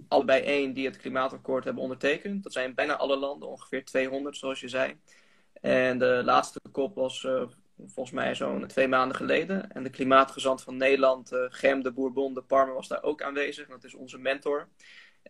[0.07, 2.43] allebei één die het klimaatakkoord hebben ondertekend.
[2.43, 4.97] Dat zijn bijna alle landen, ongeveer 200 zoals je zei.
[5.61, 7.43] En de laatste kop was uh,
[7.85, 9.71] volgens mij zo'n twee maanden geleden.
[9.71, 13.67] En de klimaatgezant van Nederland, uh, Gem de Bourbon de Parme, was daar ook aanwezig.
[13.67, 14.67] Dat is onze mentor.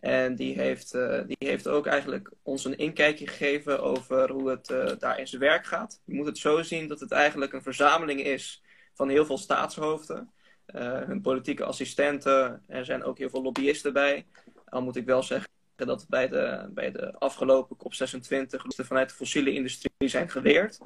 [0.00, 4.66] En die heeft, uh, die heeft ook eigenlijk ons een inkijkje gegeven over hoe het
[5.00, 6.00] daar in zijn werk gaat.
[6.04, 8.62] Je moet het zo zien dat het eigenlijk een verzameling is
[8.94, 10.32] van heel veel staatshoofden.
[10.74, 12.62] Uh, hun politieke assistenten.
[12.66, 14.26] Er zijn ook heel veel lobbyisten bij.
[14.64, 19.52] Al moet ik wel zeggen dat bij de, bij de afgelopen COP26 vanuit de fossiele
[19.52, 20.78] industrie zijn geweerd.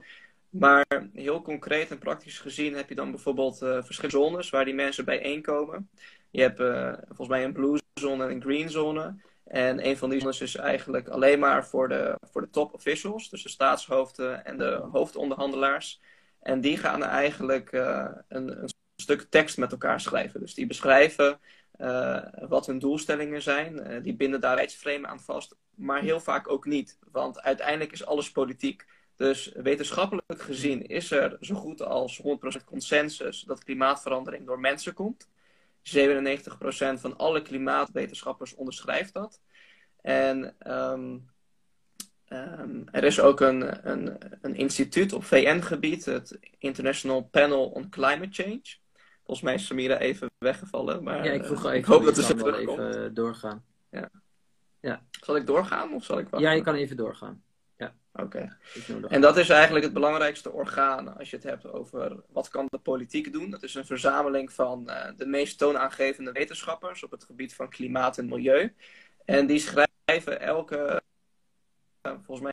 [0.48, 4.74] Maar heel concreet en praktisch gezien heb je dan bijvoorbeeld uh, verschillende zones waar die
[4.74, 5.90] mensen bijeenkomen.
[6.32, 9.14] Je hebt uh, volgens mij een blue zone en een green zone.
[9.44, 13.30] En een van die zones is eigenlijk alleen maar voor de, voor de top officials,
[13.30, 16.00] dus de staatshoofden en de hoofdonderhandelaars.
[16.40, 20.40] En die gaan eigenlijk uh, een, een stuk tekst met elkaar schrijven.
[20.40, 21.40] Dus die beschrijven
[21.78, 24.02] uh, wat hun doelstellingen zijn.
[24.02, 25.56] Die binden daar tijdsframe aan vast.
[25.74, 26.98] Maar heel vaak ook niet.
[27.10, 28.86] Want uiteindelijk is alles politiek.
[29.16, 35.28] Dus wetenschappelijk gezien is er zo goed als 100% consensus dat klimaatverandering door mensen komt.
[35.82, 39.40] 97% van alle klimaatwetenschappers onderschrijft dat.
[40.00, 41.30] En um,
[42.28, 48.42] um, er is ook een, een, een instituut op VN-gebied, het International Panel on Climate
[48.42, 48.80] Change.
[49.24, 51.02] Volgens mij is Samira even weggevallen.
[51.02, 51.78] Maar, ja, ik vroeg even.
[51.78, 53.64] Ik hoop dat ze wel even eh, doorgaan.
[53.90, 54.10] Ja.
[54.80, 55.02] ja.
[55.10, 56.50] Zal ik doorgaan of zal ik wachten?
[56.50, 57.42] Ja, je kan even doorgaan.
[57.82, 57.94] Ja.
[58.14, 58.58] Oké.
[59.08, 62.78] En dat is eigenlijk het belangrijkste orgaan als je het hebt over wat kan de
[62.78, 63.50] politiek doen.
[63.50, 68.18] Dat is een verzameling van uh, de meest toonaangevende wetenschappers op het gebied van klimaat
[68.18, 68.74] en milieu.
[69.24, 71.02] En die schrijven elke,
[72.06, 72.52] uh, volgens mij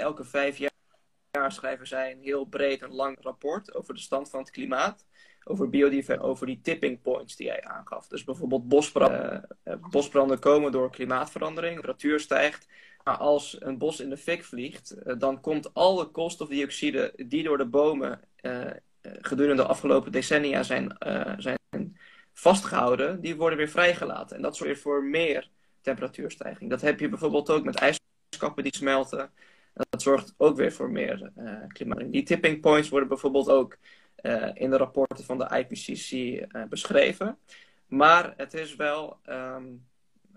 [0.00, 4.40] elke vijf jaar schrijven zij een heel breed en lang rapport over de stand van
[4.40, 5.06] het klimaat
[5.44, 8.08] over biodiversiteit, over die tipping points die jij aangaf.
[8.08, 12.68] Dus bijvoorbeeld bosbranden, uh, bosbranden komen door klimaatverandering, de temperatuur stijgt.
[13.04, 17.66] Als een bos in de fik vliegt, uh, dan komt alle koolstofdioxide die door de
[17.66, 18.70] bomen uh,
[19.02, 20.96] gedurende de afgelopen decennia zijn,
[21.38, 21.98] zijn
[22.32, 24.36] vastgehouden, die worden weer vrijgelaten.
[24.36, 26.70] En dat zorgt voor meer temperatuurstijging.
[26.70, 29.30] Dat heb je bijvoorbeeld ook met ijskappen die smelten.
[29.74, 31.32] Dat zorgt ook weer voor meer
[31.68, 32.12] klimaat.
[32.12, 33.78] Die tipping points worden bijvoorbeeld ook
[34.22, 37.38] uh, in de rapporten van de IPCC uh, eh, beschreven.
[37.86, 39.86] Maar het is wel, um,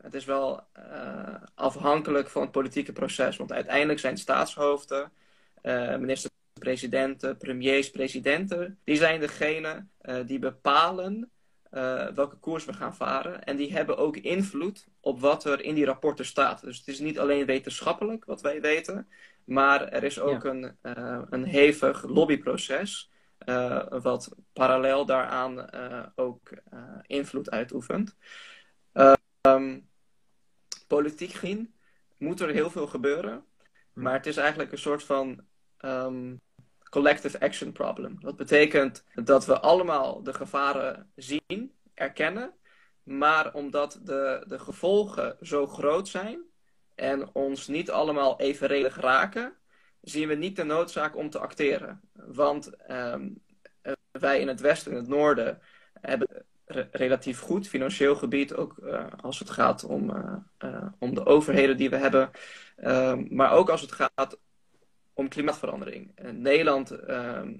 [0.05, 3.37] het is wel uh, afhankelijk van het politieke proces.
[3.37, 5.11] Want uiteindelijk zijn staatshoofden,
[5.99, 9.85] minister-presidenten, premiers, presidenten, die zijn degene
[10.25, 11.31] die bepalen
[12.15, 13.43] welke koers we gaan varen.
[13.43, 16.61] En die hebben ook invloed op wat er in die rapporten staat.
[16.61, 19.07] Dus het is niet alleen wetenschappelijk wat wij weten,
[19.43, 20.49] maar er is ook ja.
[20.49, 20.77] een,
[21.29, 23.09] een hevig lobbyproces.
[23.45, 28.15] Uh, wat parallel daaraan uh, ook uh, invloed uitoefent.
[29.41, 29.87] Um,
[30.87, 31.73] politiek gezien
[32.17, 33.45] moet er heel veel gebeuren,
[33.93, 34.01] hm.
[34.01, 35.45] maar het is eigenlijk een soort van
[35.79, 36.41] um,
[36.89, 38.17] collective action problem.
[38.19, 42.53] Dat betekent dat we allemaal de gevaren zien, erkennen,
[43.03, 46.39] maar omdat de, de gevolgen zo groot zijn
[46.95, 49.53] en ons niet allemaal evenredig raken,
[50.01, 52.01] zien we niet de noodzaak om te acteren.
[52.13, 53.43] Want um,
[54.11, 55.61] wij in het westen en het noorden
[56.01, 61.13] hebben re relatief goed financieel gebied, ook uh, als het gaat om, uh, uh, om
[61.13, 62.31] de overheden die we hebben.
[62.75, 64.37] Ehm, maar ook als het gaat
[65.13, 66.11] om klimaatverandering.
[66.31, 67.53] Nederland ehm,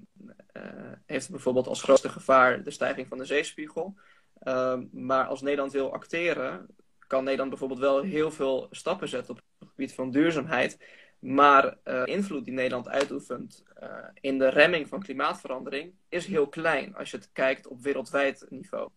[1.06, 3.94] heeft bijvoorbeeld als grootste gevaar de stijging van de zeespiegel.
[4.40, 6.66] Ehm, maar als Nederland wil acteren,
[7.06, 10.78] kan Nederland bijvoorbeeld wel heel veel stappen zetten op het gebied van duurzaamheid.
[11.18, 13.88] Maar uh, invloed die Nederland uitoefent uh,
[14.20, 18.88] in de remming van klimaatverandering is heel klein als je het kijkt op wereldwijd niveau.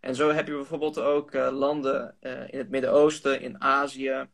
[0.00, 2.16] En zo heb je bijvoorbeeld ook uh, landen
[2.50, 4.26] in het Midden-Oosten, in Azië,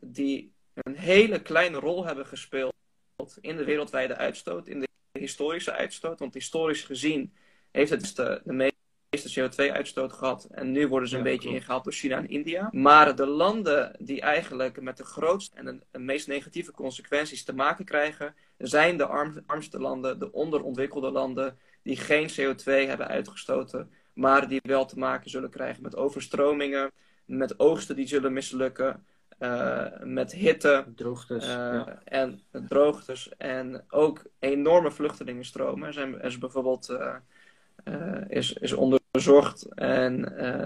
[0.00, 2.74] die een hele kleine rol hebben gespeeld
[3.40, 4.88] in de wereldwijde uitstoot, in de
[5.18, 6.18] historische uitstoot.
[6.18, 7.34] Want historisch gezien
[7.70, 8.69] heeft het de, de meeste
[9.18, 10.48] CO2-uitstoot gehad.
[10.50, 12.68] En nu worden ze een beetje ingehaald door China en India.
[12.72, 17.84] Maar de landen die eigenlijk met de grootste en de, meest negatieve consequenties te maken
[17.84, 19.06] krijgen, zijn de
[19.46, 25.30] armste landen, de onderontwikkelde landen, die geen CO2 hebben uitgestoten, maar die wel te maken
[25.30, 26.90] zullen krijgen met overstromingen,
[27.24, 29.04] met oogsten die zullen mislukken.
[29.38, 32.02] Uh, met hitte droogtes, uh, ja.
[32.04, 35.86] en droogtes en ook enorme vluchtelingenstromen.
[35.86, 37.16] Er, zijn, er is bijvoorbeeld uh,
[38.28, 38.72] is, is
[39.12, 40.20] onderzocht en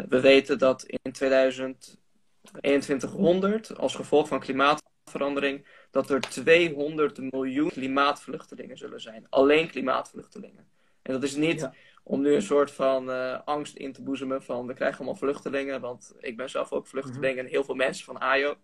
[0.09, 9.01] we weten dat in 2021 als gevolg van klimaatverandering dat er 200 miljoen klimaatvluchtelingen zullen
[9.01, 9.27] zijn.
[9.29, 10.67] Alleen klimaatvluchtelingen.
[11.03, 11.71] En dat is niet
[12.03, 13.09] om nu een soort van
[13.45, 17.39] angst in te boezemen van we krijgen allemaal vluchtelingen, want ik ben zelf ook vluchteling
[17.39, 18.57] en heel veel mensen van AJO.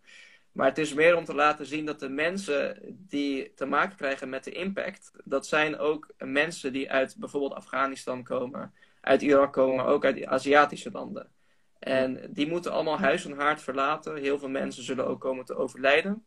[0.53, 4.29] Maar het is meer om te laten zien dat de mensen die te maken krijgen
[4.29, 9.77] met de impact, dat zijn ook mensen die uit bijvoorbeeld Afghanistan komen, uit Irak komen,
[9.77, 11.31] maar ook uit de Aziatische landen.
[11.79, 14.17] En die moeten allemaal huis en haard verlaten.
[14.17, 16.25] Heel veel mensen zullen ook komen te overlijden.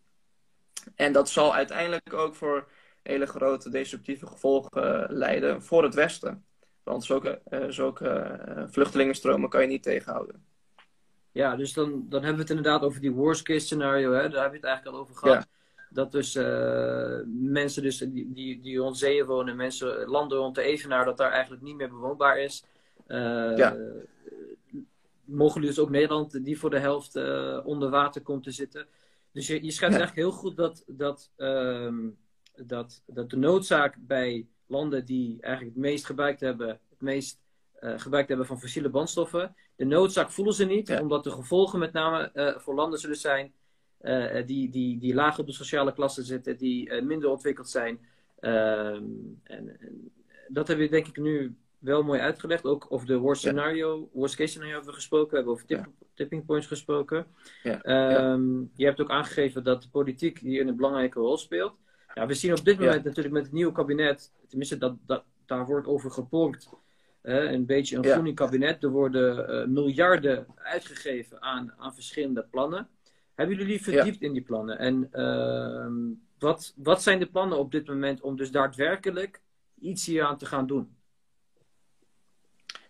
[0.96, 2.68] En dat zal uiteindelijk ook voor
[3.04, 6.46] hele grote destructieve gevolgen leiden voor het Westen.
[6.84, 10.46] Want zulke, uh, zulke uh, vluchtelingenstromen kan je niet tegenhouden.
[11.32, 14.12] Ja, dus dan, dan hebben we het inderdaad over die worst case scenario.
[14.12, 14.30] Hè?
[14.30, 15.36] Daar heb je het eigenlijk al over gehad.
[15.36, 15.63] Ja.
[15.94, 20.62] Dat dus uh, mensen dus die, die, die rond zeeën wonen, mensen, landen rond de
[20.62, 22.66] Evenaar, dat daar eigenlijk niet meer bewoonbaar is.
[23.08, 23.78] Uh, ja.
[25.24, 28.88] Mogelijk dus ook Nederland, die voor de helft uh, onder water komt te zitten.
[29.32, 30.02] Dus je, je schrijft ja.
[30.02, 32.18] eigenlijk heel goed dat, dat, um,
[32.56, 37.42] dat, dat de noodzaak bij landen die eigenlijk het meest gebruikt hebben, het meest
[37.80, 41.02] gebruikt hebben van fossiele brandstoffen, de noodzaak voelen ze niet, ja.
[41.02, 43.54] omdat de gevolgen met name uh, voor landen zullen zijn
[44.04, 48.00] uh, die, die, die laag op de sociale klasse zitten, die uh, minder ontwikkeld zijn.
[48.40, 49.80] En, en,
[50.48, 52.66] dat hebben we denk ik nu wel mooi uitgelegd.
[52.66, 55.30] Ook over de worst scenario, worst case scenario hebben we gesproken.
[55.30, 57.26] We hebben over tip, tipping points gesproken.
[57.64, 61.76] Um, je hebt ook aangegeven dat de politiek hier een belangrijke rol speelt.
[62.14, 65.66] Ja, we zien op dit moment natuurlijk met het nieuwe kabinet, tenminste dat, dat, daar
[65.66, 66.70] wordt over gepolkt
[67.24, 68.84] uh, een beetje een groening kabinet.
[68.84, 72.88] Er worden uh, miljarden uitgegeven aan, aan verschillende plannen.
[73.36, 74.28] Hebben jullie verdiept ja.
[74.28, 74.78] in die plannen?
[74.78, 79.42] En uh, wat, wat zijn de plannen op dit moment om dus daadwerkelijk
[79.80, 80.96] iets hier aan te gaan doen?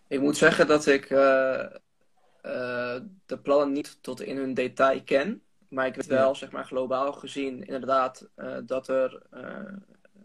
[0.07, 1.65] Ik moet zeggen dat ik uh,
[3.25, 5.41] de plannen niet tot in hun detail ken.
[5.67, 8.29] Maar ik weet wel, zeg maar, globaal gezien, inderdaad,
[8.65, 9.21] dat er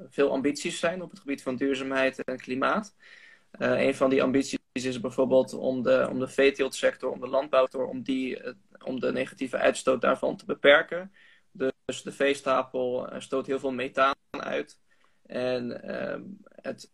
[0.09, 2.95] veel ambities zijn op het gebied van duurzaamheid en klimaat.
[3.51, 8.03] Een van die ambities is bijvoorbeeld om de, om de veeteeltsector, om de landbouwsector, om,
[8.03, 8.53] die, uh,
[8.85, 11.13] om de negatieve uitstoot daarvan te beperken.
[11.53, 14.81] Dus de veestapel uh, stoot heel veel methaan uit.
[15.27, 16.93] En ehm, het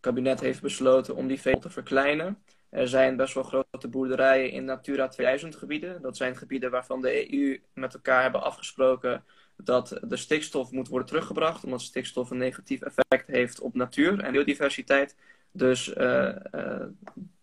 [0.00, 2.42] kabinet heeft besloten om die veeteelt te verkleinen.
[2.70, 6.02] Er zijn best wel grote boerderijen in Natura 2000 gebieden.
[6.02, 9.24] Dat zijn gebieden waarvan de EU met elkaar hebben afgesproken
[9.56, 14.32] dat de stikstof moet worden teruggebracht, omdat stikstof een negatief effect heeft op natuur en
[14.32, 15.16] biodiversiteit.
[15.52, 16.86] Dus uh, uh,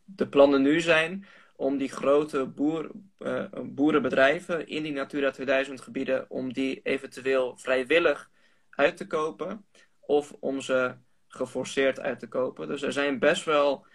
[0.03, 6.29] de plannen nu zijn om die grote boer, uh, boerenbedrijven in die Natura 2000 gebieden,
[6.29, 8.29] om die eventueel vrijwillig
[8.69, 9.65] uit te kopen
[9.99, 10.95] of om ze
[11.27, 12.67] geforceerd uit te kopen.
[12.67, 13.85] Dus er zijn best wel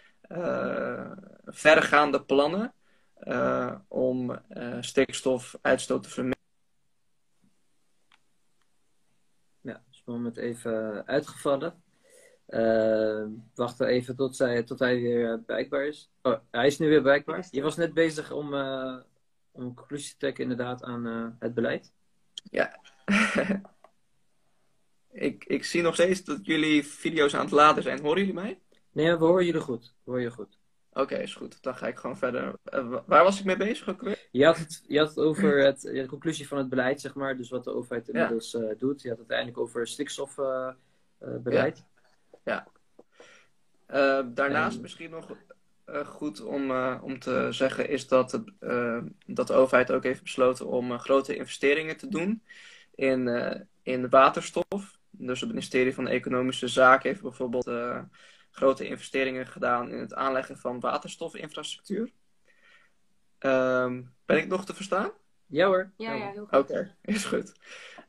[1.45, 2.73] verregaande plannen
[3.87, 4.41] om
[4.79, 6.41] stikstofuitstoot te verminderen.
[9.61, 11.82] Ja, dus moment even uitgevallen.
[12.47, 13.23] Uh,
[13.55, 16.11] wachten even tot, zij, tot hij weer bereikbaar is.
[16.21, 17.47] Oh, hij is nu weer bereikbaar.
[17.51, 18.95] Je was net bezig om, uh,
[19.51, 21.91] om een conclusie te trekken inderdaad aan uh, het beleid.
[22.51, 22.79] Ja.
[25.11, 28.01] ik, ik zie nog steeds dat jullie video's aan het laden zijn.
[28.01, 28.59] Horen jullie mij?
[28.91, 29.83] Nee, we horen jullie goed.
[30.03, 30.57] We horen je goed.
[30.89, 31.63] Oké, okay, is goed.
[31.63, 32.55] Dan ga ik gewoon verder.
[33.05, 34.27] waar was ik mee bezig ook weer?
[34.31, 37.37] Je had het, je had het over het, de conclusie van het beleid, zeg maar.
[37.37, 38.73] Dus wat de overheid inmiddels ja.
[38.77, 39.01] doet.
[39.01, 41.77] Je had het uiteindelijk over stikstofbeleid.
[41.77, 41.91] Ja.
[42.43, 42.67] Ja.
[43.89, 44.81] Uh, daarnaast en...
[44.81, 45.37] misschien nog
[45.85, 48.51] uh, goed om, uh, om te zeggen is dat, het,
[49.25, 52.43] dat de overheid ook heeft besloten om grote investeringen te doen
[52.95, 53.27] in,
[53.81, 54.97] in waterstof.
[55.09, 57.71] Dus het ministerie van Economische Zaken heeft bijvoorbeeld
[58.51, 62.11] grote investeringen gedaan in het aanleggen van waterstofinfrastructuur.
[63.39, 65.11] Ehm, ben ik nog te verstaan?
[65.53, 65.91] Ja hoor.
[65.97, 66.59] Ja, ja heel goed.
[66.59, 67.53] Oké, is goed.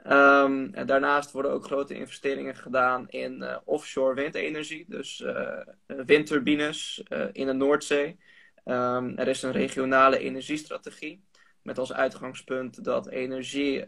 [0.06, 7.02] Um, en daarnaast worden ook grote investeringen gedaan in uh, offshore windenergie, dus uh, windturbines
[7.08, 8.18] uh, in de Noordzee.
[8.64, 11.24] Um, er is een regionale energiestrategie
[11.62, 13.84] met als uitgangspunt dat energie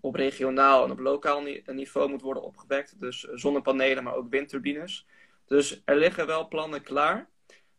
[0.00, 3.00] op regionaal en op lokaal niveau moet worden opgewekt.
[3.00, 5.06] Dus zonnepanelen, maar ook windturbines.
[5.46, 7.28] Dus er liggen wel plannen klaar,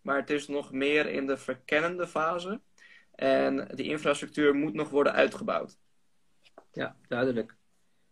[0.01, 2.59] maar het is nog meer in de verkennende fase.
[3.22, 5.78] En die infrastructuur moet nog worden uitgebouwd.
[6.72, 7.56] Ja, duidelijk.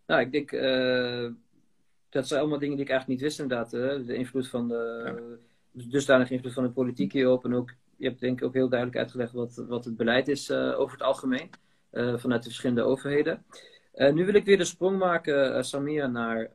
[0.05, 1.29] Nou, ik denk, uh,
[2.09, 3.71] dat zijn allemaal dingen die ik eigenlijk niet wist inderdaad.
[3.71, 4.05] Hè?
[4.05, 5.03] De invloed van de,
[5.71, 5.83] ja.
[5.89, 7.45] dusdanige invloed van de politiek hierop.
[7.45, 10.49] En ook, je hebt denk ik ook heel duidelijk uitgelegd wat, wat het beleid is
[10.49, 11.49] uh, over het algemeen.
[11.91, 13.45] Uh, vanuit de verschillende overheden.
[14.13, 16.49] nu wil ik weer de sprong maken, Samia, naar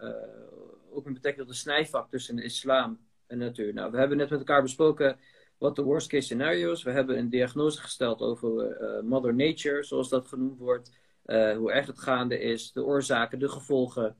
[0.90, 3.74] ook met betrekking tot de snijvak tussen de islam en de natuur.
[3.74, 5.18] Nou, we hebben net met elkaar besproken
[5.64, 6.82] wat de worst case scenario's.
[6.82, 10.90] We hebben een diagnose gesteld over Mother Nature, zoals dat genoemd wordt.
[11.26, 14.16] Uh, hoe erg het gaande is, de oorzaken, de gevolgen.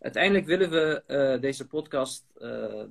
[0.00, 2.26] Uiteindelijk willen we uh, deze podcast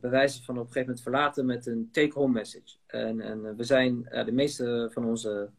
[0.01, 2.77] bewijzen van op een gegeven moment verlaten met een take-home message.
[2.87, 5.49] En, en we zijn, de meeste van onze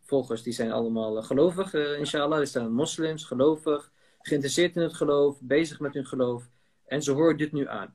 [0.00, 2.38] volgers, die zijn allemaal gelovig, inshallah.
[2.38, 6.48] Die zijn moslims, gelovig, geïnteresseerd in het geloof, bezig met hun geloof.
[6.84, 7.94] En ze horen dit nu aan.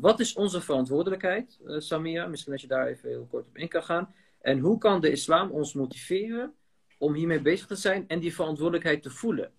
[0.00, 2.26] Wat is onze verantwoordelijkheid, Samia?
[2.26, 4.14] Misschien dat je daar even heel kort op in kan gaan.
[4.40, 6.54] En hoe kan de islam ons motiveren
[6.98, 9.52] om hiermee bezig te zijn en die verantwoordelijkheid te voelen?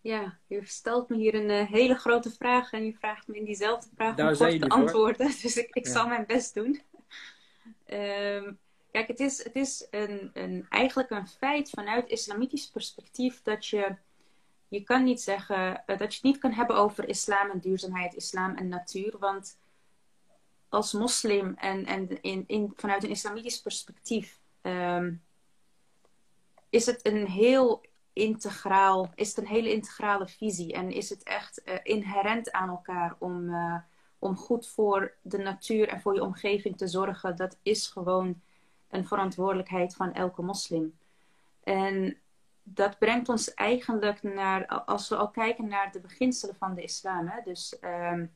[0.00, 3.44] Ja, je stelt me hier een uh, hele grote vraag en je vraagt me in
[3.44, 5.26] diezelfde vraag om kort te antwoorden.
[5.42, 6.80] Dus ik, ik zal mijn best doen.
[7.86, 8.58] um,
[8.90, 13.96] kijk, het is, het is een, een, eigenlijk een feit vanuit islamitisch perspectief dat je,
[14.70, 18.14] je kan niet zeggen uh, dat je het niet kan hebben over islam en duurzaamheid,
[18.14, 19.16] islam en natuur.
[19.18, 19.58] Want
[20.68, 25.22] als moslim en, en in, in, vanuit een islamitisch perspectief um,
[26.68, 27.80] is het een heel
[28.12, 33.16] integraal, is het een hele integrale visie en is het echt uh, inherent aan elkaar
[33.18, 33.76] om, uh,
[34.18, 37.36] om goed voor de natuur en voor je omgeving te zorgen.
[37.36, 38.40] Dat is gewoon
[38.90, 40.98] een verantwoordelijkheid van elke moslim.
[41.62, 42.16] En
[42.74, 47.28] dat brengt ons eigenlijk naar, als we al kijken naar de beginselen van de islam,
[47.28, 48.32] hè, dus um,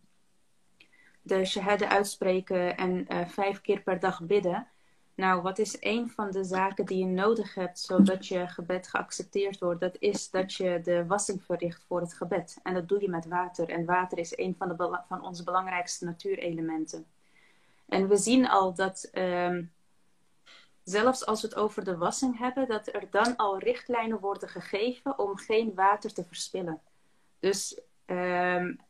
[1.23, 4.67] de shahada uitspreken en uh, vijf keer per dag bidden
[5.15, 9.59] nou, wat is een van de zaken die je nodig hebt zodat je gebed geaccepteerd
[9.59, 9.81] wordt?
[9.81, 12.59] Dat is dat je de wassing verricht voor het gebed.
[12.63, 13.69] En dat doe je met water.
[13.69, 17.07] En water is een van, de, van onze belangrijkste natuurelementen.
[17.89, 19.73] En we zien al dat um,
[20.85, 25.19] zelfs als we het over de wassing hebben, dat er dan al richtlijnen worden gegeven
[25.19, 26.81] om geen water te verspillen.
[27.39, 28.81] Dus um,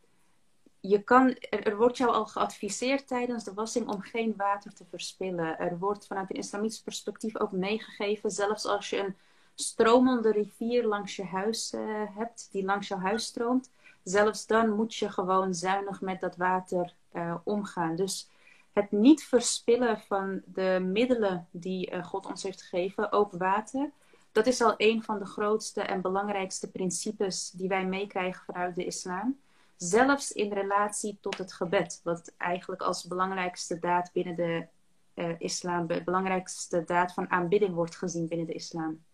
[0.81, 5.59] je kan, er, wordt jou al geadviseerd tijdens de wassing om geen water te verspillen.
[5.59, 9.17] Er wordt vanuit een islamitisch perspectief ook meegegeven, zelfs als je een
[9.55, 13.71] stromende rivier langs je huis uh, hebt, die langs jouw huis stroomt,
[14.03, 17.97] zelfs dan moet je gewoon zuinig met dat water uh, omgaan.
[17.97, 18.29] Dus
[18.75, 23.91] het niet verspillen van de middelen die uh, God ons heeft gegeven, ook water,
[24.33, 28.85] dat is al een van de grootste en belangrijkste principes die wij meekrijgen vanuit de
[28.85, 29.39] islam.
[29.77, 34.67] Zelfs in relatie tot het gebed, wat eigenlijk als belangrijkste daad binnen de
[35.15, 39.05] uh, islam, de belangrijkste daad van aanbidding wordt gezien binnen de islam.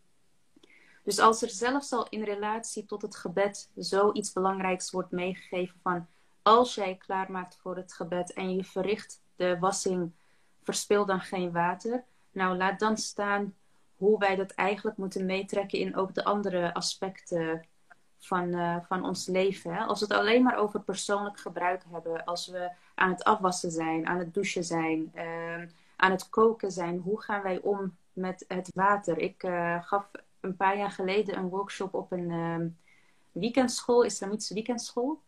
[1.03, 6.07] Dus als er zelfs al in relatie tot het gebed zoiets belangrijks wordt meegegeven van
[6.43, 10.13] als jij klaarmaakt voor het gebed en je verricht de wassing,
[10.63, 12.05] verspil dan geen water.
[12.33, 13.55] Nou, laat dan staan
[13.97, 17.65] hoe wij dat eigenlijk moeten meetrekken in ook de andere aspecten
[18.19, 19.75] van, uh, van ons leven.
[19.75, 19.81] Hè?
[19.85, 24.07] Als we het alleen maar over persoonlijk gebruik hebben, als we aan het afwassen zijn,
[24.07, 25.63] aan het douchen zijn, uh,
[25.97, 29.19] aan het koken zijn, hoe gaan wij om met het water?
[29.19, 30.11] Ik uh, gaf
[30.41, 32.69] een paar jaar geleden een workshop op een ehm,
[33.33, 35.21] weekendschool, islamitische weekendschool.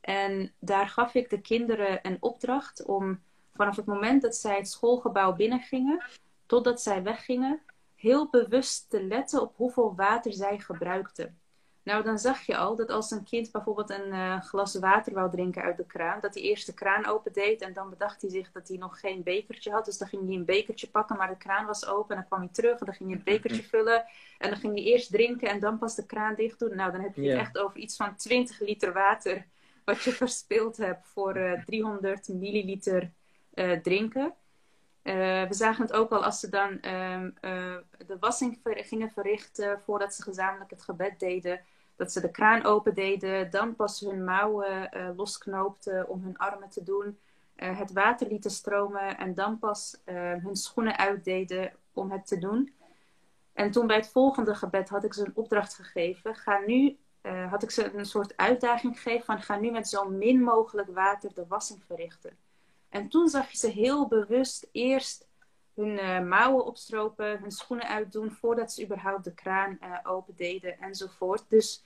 [0.00, 3.20] En daar gaf ik de kinderen een opdracht om
[3.56, 6.04] vanaf het moment dat zij het schoolgebouw binnengingen,
[6.46, 7.60] totdat zij weggingen,
[7.94, 11.38] heel bewust te letten op hoeveel water zij gebruikten.
[11.86, 15.30] Nou, dan zag je al dat als een kind bijvoorbeeld een uh, glas water wou
[15.30, 18.52] drinken uit de kraan, dat hij eerst de kraan opendeed en dan bedacht hij zich
[18.52, 19.84] dat hij nog geen bekertje had.
[19.84, 22.40] Dus dan ging hij een bekertje pakken, maar de kraan was open en dan kwam
[22.40, 24.04] hij terug en dan ging hij een bekertje vullen
[24.38, 26.76] en dan ging hij eerst drinken en dan pas de kraan dicht doen.
[26.76, 29.46] Nou, dan heb je het echt over iets van 20 liter water
[29.84, 33.12] wat je verspild hebt voor uh, eh, 300 milliliter
[33.82, 34.34] drinken.
[35.02, 37.30] we zagen het ook al als ze dan ehm,
[38.06, 41.60] de wassing gingen verrichten voordat ze gezamenlijk het gebed deden.
[41.96, 46.82] Dat ze de kraan open deden, dan pas hun mouwen losknoopten om hun armen te
[46.82, 47.18] doen.
[47.56, 49.96] het water lieten stromen en dan pas
[50.42, 52.74] hun schoenen uitdeden om het te doen.
[53.52, 56.34] En toen bij het volgende gebed had ik ze een opdracht gegeven.
[56.34, 56.96] Ga nu,
[57.50, 61.34] had ik ze een soort uitdaging gegeven van ga nu met zo min mogelijk water
[61.34, 62.36] de wassing verrichten.
[62.88, 65.28] En toen zag je ze heel bewust eerst
[65.74, 70.78] hun uh, mouwen opstropen, hun schoenen uitdoen voordat ze überhaupt de kraan uh, open deden
[70.78, 71.44] enzovoort.
[71.48, 71.84] Dus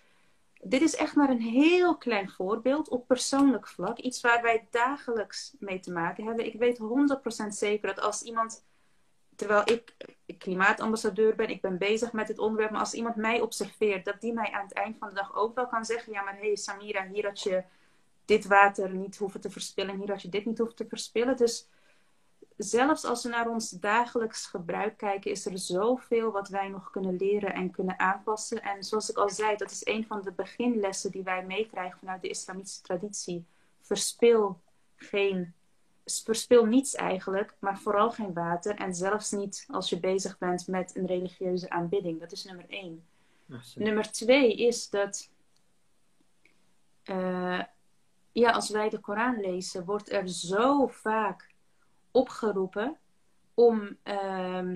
[0.62, 3.98] dit is echt maar een heel klein voorbeeld op persoonlijk vlak.
[3.98, 6.46] Iets waar wij dagelijks mee te maken hebben.
[6.46, 6.80] Ik weet
[7.44, 8.64] 100% zeker dat als iemand
[9.40, 9.96] terwijl ik,
[10.38, 12.70] klimaatambassadeur ben, ik ben bezig met dit onderwerp.
[12.70, 15.55] Maar als iemand mij observeert, dat die mij aan het eind van de dag ook
[15.55, 17.64] wel kan zeggen: Ja, maar hé hey, Samira, hier had je
[18.31, 21.37] dit water niet hoeven te verspillen, hier had je dit niet hoeven te verspillen.
[21.37, 21.68] Dus
[22.57, 27.16] zelfs als we naar ons dagelijks gebruik kijken, is er zoveel wat wij nog kunnen
[27.16, 28.62] leren en kunnen aanpassen.
[28.62, 32.22] En zoals ik al zei, dat is een van de beginlessen die wij meekrijgen vanuit
[32.22, 33.45] de islamitische traditie.
[33.81, 34.61] Verspil
[34.97, 35.55] geen
[36.05, 38.74] verspil niets eigenlijk, maar vooral geen water.
[38.74, 42.20] En zelfs niet als je bezig bent met een religieuze aanbidding.
[42.20, 43.05] Dat is nummer één.
[43.74, 45.31] Nummer twee is dat,
[47.05, 47.62] uh,
[48.33, 51.51] ja, als wij de Koran lezen, wordt er zo vaak
[52.11, 52.97] opgeroepen
[53.55, 54.74] om, uh,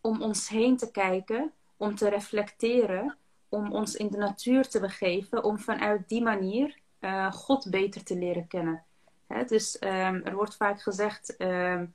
[0.00, 3.16] om ons heen te kijken, om te reflecteren,
[3.48, 8.16] om ons in de natuur te begeven, om vanuit die manier uh, God beter te
[8.16, 8.84] leren kennen.
[9.26, 9.44] Hè?
[9.44, 11.94] Dus um, er wordt vaak gezegd, um,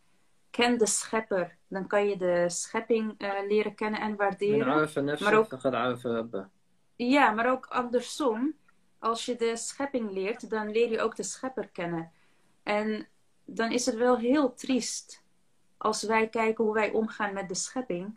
[0.49, 1.57] ken de schepper.
[1.67, 4.67] Dan kan je de schepping uh, leren kennen en waarderen.
[5.21, 5.47] Maar ook,
[6.95, 8.53] ja, maar ook andersom.
[9.05, 12.11] Als je de schepping leert, dan leer je ook de schepper kennen.
[12.63, 13.07] En
[13.45, 15.23] dan is het wel heel triest
[15.77, 18.15] als wij kijken hoe wij omgaan met de schepping.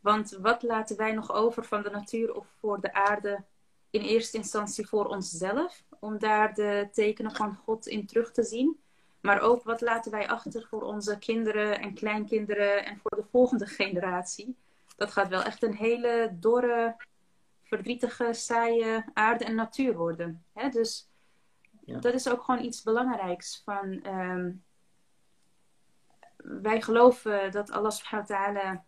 [0.00, 3.44] Want wat laten wij nog over van de natuur of voor de aarde
[3.90, 8.80] in eerste instantie voor onszelf, om daar de tekenen van God in terug te zien.
[9.20, 13.66] Maar ook wat laten wij achter voor onze kinderen en kleinkinderen en voor de volgende
[13.66, 14.56] generatie.
[14.96, 16.96] Dat gaat wel echt een hele dorre,
[17.70, 20.44] verdrietige, saaie aarde en natuur worden.
[20.52, 20.68] Hè?
[20.68, 21.08] Dus
[21.84, 21.98] ja.
[21.98, 23.62] dat is ook gewoon iets belangrijks.
[23.64, 24.64] Van, um,
[26.36, 28.84] wij geloven dat Allah subhanahu wa ta'ala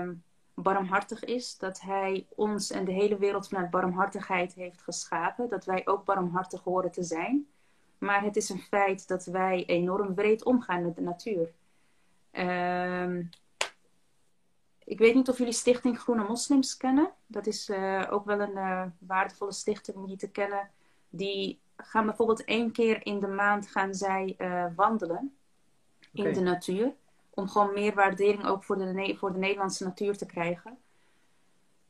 [0.00, 0.24] um,
[0.54, 1.58] barmhartig is.
[1.58, 5.48] Dat hij ons en de hele wereld vanuit barmhartigheid heeft geschapen.
[5.48, 7.46] Dat wij ook barmhartig horen te zijn.
[7.98, 11.52] Maar het is een feit dat wij enorm breed omgaan met de natuur.
[12.32, 13.24] Uh,
[14.86, 17.10] ik weet niet of jullie Stichting Groene Moslims kennen.
[17.26, 20.70] Dat is uh, ook wel een uh, waardevolle stichting om die te kennen.
[21.08, 25.36] Die gaan bijvoorbeeld één keer in de maand gaan zij uh, wandelen
[26.12, 26.26] okay.
[26.26, 26.94] in de natuur
[27.30, 30.78] om gewoon meer waardering ook voor de, voor de Nederlandse natuur te krijgen.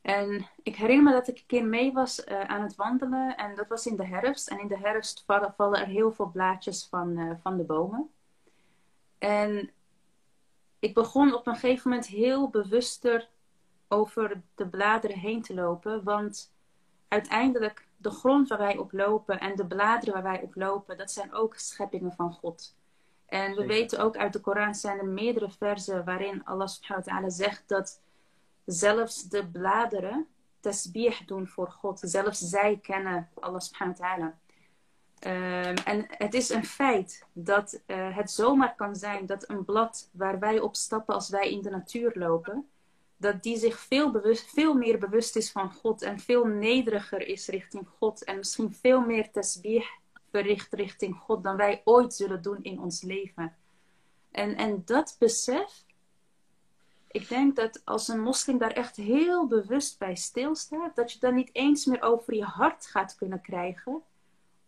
[0.02, 3.36] En ik herinner me dat ik een keer mee was aan het wandelen.
[3.36, 4.48] En dat was in de herfst.
[4.48, 8.10] En in de herfst vallen, vallen er heel veel blaadjes van, van de bomen.
[9.18, 9.70] En
[10.86, 13.28] ik begon op een gegeven moment heel bewuster
[13.88, 16.04] over de bladeren heen te lopen.
[16.04, 16.54] Want
[17.08, 21.10] uiteindelijk, de grond waar wij op lopen en de bladeren waar wij op lopen, dat
[21.10, 22.76] zijn ook scheppingen van God.
[23.26, 27.12] En we weten ook uit de Koran zijn er meerdere versen waarin Allah subhanahu wa
[27.12, 28.00] ta'ala zegt dat
[28.64, 30.26] zelfs de bladeren
[30.60, 32.00] tasbih doen voor God.
[32.02, 34.38] Zelfs zij kennen Allah subhanahu wa ta'ala.
[35.20, 40.08] Um, en het is een feit dat uh, het zomaar kan zijn dat een blad
[40.12, 42.68] waar wij op stappen als wij in de natuur lopen,
[43.16, 47.48] dat die zich veel, bewust, veel meer bewust is van God en veel nederiger is
[47.48, 49.84] richting God en misschien veel meer tasbih
[50.30, 53.56] bericht richting God dan wij ooit zullen doen in ons leven.
[54.30, 55.84] En, en dat besef,
[57.06, 61.34] ik denk dat als een moslim daar echt heel bewust bij stilstaat, dat je dan
[61.34, 64.02] niet eens meer over je hart gaat kunnen krijgen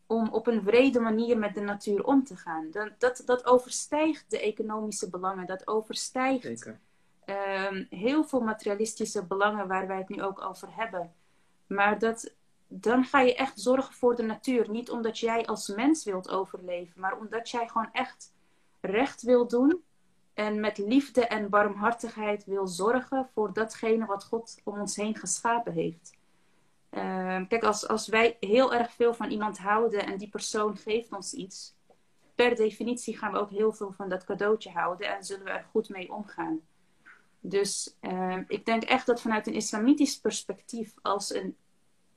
[0.08, 2.70] om op een vrede manier met de natuur om te gaan.
[2.70, 6.66] Dat, dat, dat overstijgt de economische belangen, dat overstijgt
[7.26, 11.12] um, heel veel materialistische belangen waar wij het nu ook over hebben.
[11.66, 12.34] Maar dat,
[12.66, 14.70] dan ga je echt zorgen voor de natuur.
[14.70, 18.32] Niet omdat jij als mens wilt overleven, maar omdat jij gewoon echt
[18.80, 19.82] recht wil doen.
[20.34, 25.72] En met liefde en barmhartigheid wil zorgen voor datgene wat God om ons heen geschapen
[25.72, 26.17] heeft.
[26.90, 31.12] Uh, kijk, als, als wij heel erg veel van iemand houden en die persoon geeft
[31.12, 31.74] ons iets,
[32.34, 35.66] per definitie gaan we ook heel veel van dat cadeautje houden en zullen we er
[35.70, 36.60] goed mee omgaan.
[37.40, 41.56] Dus uh, ik denk echt dat vanuit een islamitisch perspectief, als een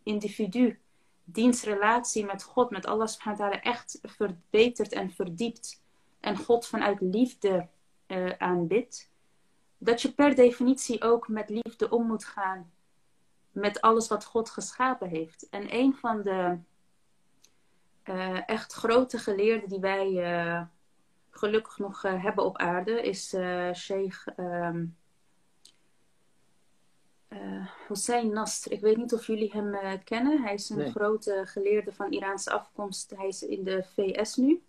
[0.04, 0.80] individu
[1.24, 5.82] diens relatie met God, met Allah subhanahu wa ta'ala echt verbetert en verdiept.
[6.20, 7.68] En God vanuit liefde
[8.38, 9.12] aanbidt,
[9.78, 12.72] dat je per definitie ook met liefde om moet gaan
[13.52, 15.50] met alles wat God geschapen heeft.
[15.50, 16.58] En een van de
[18.46, 20.68] echt grote geleerden die wij
[21.30, 23.36] gelukkig nog hebben op aarde is
[23.74, 24.96] Sheikh um,
[27.34, 28.72] uh, Hossein Nasr.
[28.72, 30.42] Ik weet niet of jullie hem uh, kennen.
[30.42, 33.14] Hij is een grote geleerde van Iraanse afkomst.
[33.16, 34.64] Hij is in de VS nu.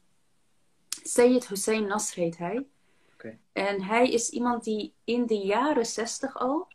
[0.89, 2.66] Sayyid Hussein Nasr heet hij.
[3.14, 3.39] Okay.
[3.53, 6.68] En hij is iemand die in de jaren zestig al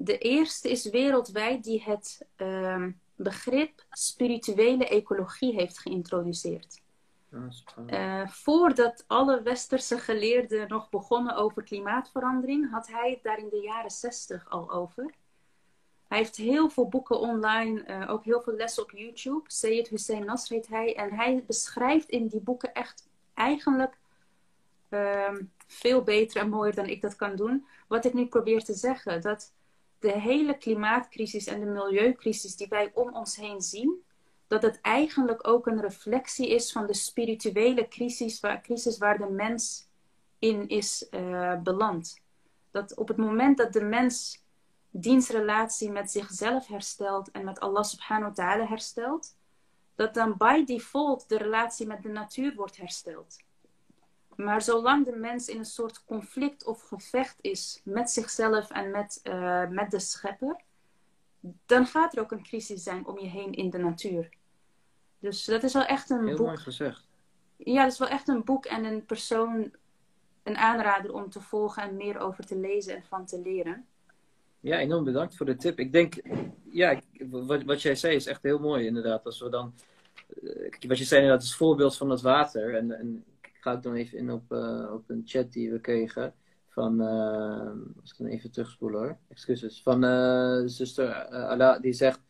[0.00, 2.86] de eerste is wereldwijd die het uh,
[3.16, 6.82] begrip spirituele ecologie heeft geïntroduceerd.
[7.86, 13.60] Uh, voordat alle westerse geleerden nog begonnen over klimaatverandering, had hij het daar in de
[13.60, 15.14] jaren zestig al over.
[16.08, 19.50] Hij heeft heel veel boeken online, uh, ook heel veel lessen op YouTube.
[19.50, 20.96] Sayyid Hussein Nasr heet hij.
[20.96, 23.98] En hij beschrijft in die boeken echt eigenlijk
[24.90, 25.34] uh,
[25.66, 27.66] veel beter en mooier dan ik dat kan doen.
[27.88, 29.52] Wat ik nu probeer te zeggen, dat
[29.98, 34.02] de hele klimaatcrisis en de milieucrisis die wij om ons heen zien,
[34.46, 39.30] dat het eigenlijk ook een reflectie is van de spirituele crisis waar, crisis waar de
[39.30, 39.88] mens
[40.38, 42.20] in is uh, beland.
[42.70, 44.44] Dat op het moment dat de mens
[44.90, 49.36] dienstrelatie met zichzelf herstelt en met Allah subhanahu wa ta'ala herstelt,
[49.94, 53.36] dat dan by default de relatie met de natuur wordt hersteld.
[54.44, 59.20] Maar zolang de mens in een soort conflict of gevecht is met zichzelf en met,
[59.22, 60.56] uh, met de schepper,
[61.66, 64.28] dan gaat er ook een crisis zijn om je heen in de natuur.
[65.18, 66.46] Dus dat is wel echt een Heel boek.
[66.46, 67.06] mooi gezegd.
[67.56, 69.72] Ja, dat is wel echt een boek en een persoon,
[70.42, 73.86] een aanrader om te volgen en meer over te lezen en van te leren.
[74.60, 75.78] Ja, enorm bedankt voor de tip.
[75.78, 76.14] Ik denk,
[76.70, 79.24] ja, wat, wat jij zei is echt heel mooi inderdaad.
[79.24, 79.74] Als we dan,
[80.42, 82.74] eh, wat je zei inderdaad, is voorbeeld van het water.
[82.74, 83.24] En, en
[83.68, 86.34] ga dan even in op, uh, op een chat die we kregen
[86.68, 92.20] van, uh, als ik dan even terugspoelen hoor, excuses, van uh, zuster Ala, die zegt,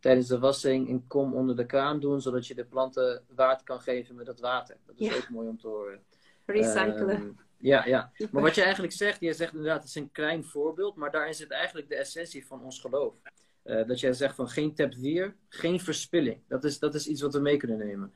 [0.00, 3.80] tijdens de wassing een kom onder de kraan doen, zodat je de planten water kan
[3.80, 4.76] geven met dat water.
[4.86, 6.00] Dat is ook mooi om te horen.
[6.46, 7.20] Recyclen.
[7.20, 8.12] Um, ja, ja.
[8.30, 11.34] Maar wat je eigenlijk zegt, je zegt inderdaad, het is een klein voorbeeld, maar daarin
[11.34, 13.14] zit eigenlijk de essentie van ons geloof.
[13.64, 16.40] Uh, dat jij zegt van geen tepwier, geen verspilling.
[16.48, 18.12] Dat is, dat is iets wat we mee kunnen nemen.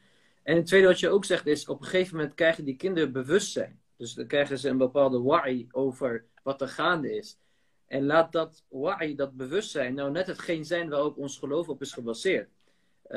[0.46, 3.12] En het tweede wat je ook zegt is, op een gegeven moment krijgen die kinderen
[3.12, 3.80] bewustzijn.
[3.96, 7.38] Dus dan krijgen ze een bepaalde wa'i over wat er gaande is.
[7.86, 11.92] En laat dat wa'i, dat bewustzijn, nou net hetgeen zijn waarop ons geloof op is
[11.92, 12.48] gebaseerd.
[13.08, 13.12] Uh,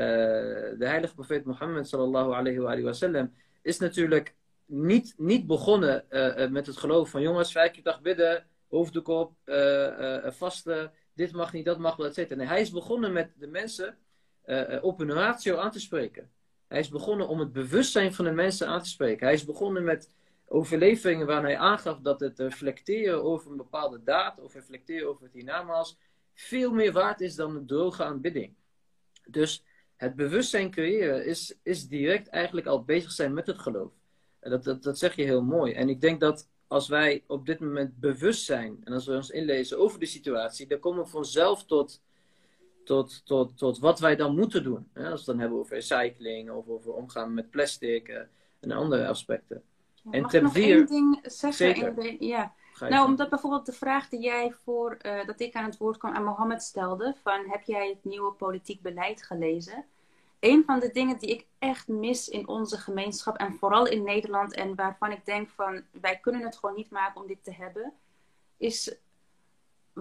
[0.78, 6.66] de heilige profeet Mohammed sallallahu alayhi wa sallam is natuurlijk niet, niet begonnen uh, met
[6.66, 9.34] het geloof van jongens, vijf keer dag bidden, hoofddoek op,
[10.24, 12.36] vasten, dit mag niet, dat mag wel, et.
[12.36, 13.98] Nee, hij is begonnen met de mensen
[14.82, 16.38] op hun ratio aan te spreken.
[16.70, 19.26] Hij is begonnen om het bewustzijn van de mensen aan te spreken.
[19.26, 20.10] Hij is begonnen met
[20.46, 25.34] overleveringen waarin hij aangaf dat het reflecteren over een bepaalde daad of reflecteren over het
[25.34, 25.98] hiernamaals
[26.34, 28.54] veel meer waard is dan de droge aanbidding.
[29.28, 29.64] Dus
[29.96, 33.92] het bewustzijn creëren is, is direct eigenlijk al bezig zijn met het geloof.
[34.40, 35.74] Dat, dat, dat zeg je heel mooi.
[35.74, 39.30] En ik denk dat als wij op dit moment bewust zijn en als we ons
[39.30, 42.02] inlezen over de situatie, dan komen we vanzelf tot,
[42.90, 44.90] tot, tot, tot wat wij dan moeten doen.
[44.94, 48.22] Als we het dan hebben over recycling of over omgaan met plastic eh,
[48.60, 49.64] en andere aspecten.
[49.94, 50.76] Ja, en mag ik nog vier...
[50.76, 51.96] één ding zeggen?
[51.96, 52.54] De, ja.
[52.80, 56.14] Nou, omdat bijvoorbeeld de vraag die jij voor uh, dat ik aan het woord kwam
[56.14, 59.86] aan Mohammed stelde: van heb jij het nieuwe politiek beleid gelezen?
[60.40, 64.54] Een van de dingen die ik echt mis in onze gemeenschap en vooral in Nederland
[64.54, 67.94] en waarvan ik denk van wij kunnen het gewoon niet maken om dit te hebben,
[68.58, 68.96] is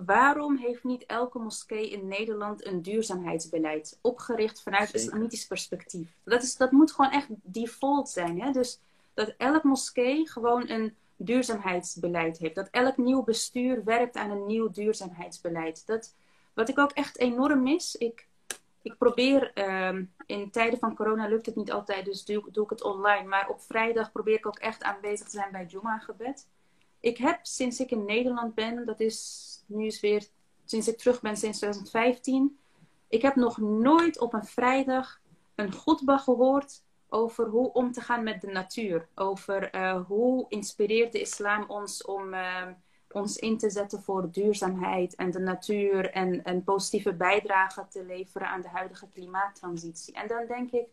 [0.05, 6.09] waarom heeft niet elke moskee in Nederland een duurzaamheidsbeleid opgericht vanuit een islamitisch perspectief?
[6.25, 8.41] Dat, is, dat moet gewoon echt default zijn.
[8.41, 8.53] Hè?
[8.53, 8.81] Dus
[9.15, 12.55] dat elk moskee gewoon een duurzaamheidsbeleid heeft.
[12.55, 15.87] Dat elk nieuw bestuur werkt aan een nieuw duurzaamheidsbeleid.
[15.87, 16.15] Dat,
[16.55, 18.27] wat ik ook echt enorm mis, ik,
[18.83, 22.71] ik probeer um, in tijden van corona lukt het niet altijd, dus doe, doe, ik
[22.71, 23.29] het online.
[23.29, 26.47] Maar op vrijdag probeer ik ook echt aanwezig te zijn bij Juma gebed.
[27.01, 30.29] Ik heb sinds ik in Nederland ben, dat is nu is weer
[30.65, 32.59] sinds ik terug ben sinds 2015.
[33.09, 35.21] Ik heb nog nooit op een vrijdag
[35.55, 39.09] een goedba gehoord over hoe om te gaan met de natuur.
[39.15, 42.67] Over uh, hoe inspireert de islam ons om uh,
[43.11, 48.49] ons in te zetten voor duurzaamheid en de natuur en een positieve bijdrage te leveren
[48.49, 50.15] aan de huidige klimaattransitie.
[50.15, 50.87] En dan denk ik,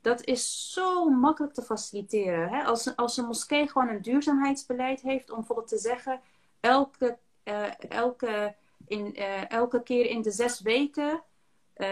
[0.00, 2.48] dat is zo makkelijk te faciliteren.
[2.48, 2.62] Hè?
[2.62, 6.20] Als, als een moskee gewoon een duurzaamheidsbeleid heeft om bijvoorbeeld te zeggen,
[6.60, 8.54] elke, uh, elke,
[8.86, 9.16] in,
[9.48, 11.22] elke keer in de zes weken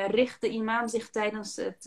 [0.07, 1.83] richt de imam zich tijdens het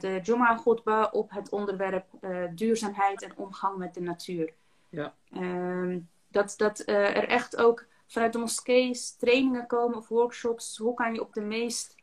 [0.00, 2.06] de Juma Khutbah op het onderwerp
[2.54, 4.52] duurzaamheid en omgang met de natuur.
[4.88, 5.14] Ja.
[5.32, 10.76] Ehm, dat dat er echt ook vanuit de moskees trainingen komen of workshops.
[10.76, 11.94] Hoe kan je op de meest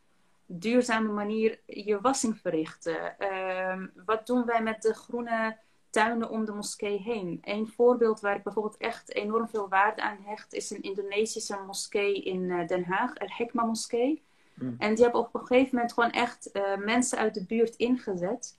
[0.46, 3.18] duurzame manier je wassing verrichten?
[3.20, 5.58] Ehm, wat doen wij met de groene
[5.92, 7.40] tuinen om de moskee heen?
[7.42, 12.22] Een voorbeeld waar ik bijvoorbeeld echt enorm veel waarde aan hecht, is een Indonesische moskee
[12.22, 14.24] in eh, Den Haag, El Hikma Moskee.
[14.54, 14.76] Hmm.
[14.78, 18.58] En die hebben op een gegeven moment gewoon echt uh, mensen uit de buurt ingezet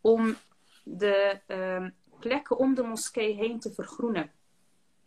[0.00, 0.36] om
[0.84, 1.86] de uh,
[2.18, 4.30] plekken om de moskee heen te vergroenen.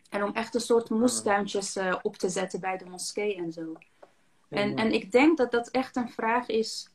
[0.09, 3.73] En om echt een soort moestuintjes uh, op te zetten bij de moskee en zo.
[4.49, 6.90] En, en ik denk dat dat echt een vraag is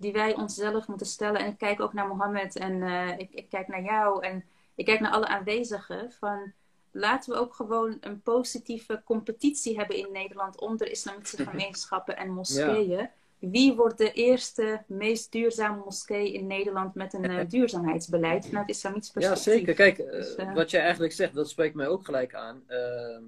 [0.00, 1.40] die wij onszelf moeten stellen.
[1.40, 4.44] En ik kijk ook naar Mohammed en uh, ik, ik, kijk naar jou en
[4.74, 6.12] ik kijk naar alle aanwezigen.
[6.12, 6.52] Van
[6.90, 13.08] laten we ook gewoon een positieve competitie hebben in Nederland onder islamitische gemeenschappen en moskeeën
[13.40, 19.10] wie wordt de eerste, meest duurzame moskee in Nederland met een uh, duurzaamheidsbeleid vanuit islamitisch
[19.10, 19.44] perspectief?
[19.44, 19.74] Ja, zeker.
[19.74, 20.54] Kijk, uh, dus, uh...
[20.54, 22.62] wat jij eigenlijk zegt, dat spreekt mij ook gelijk aan.
[22.66, 23.22] Ehm,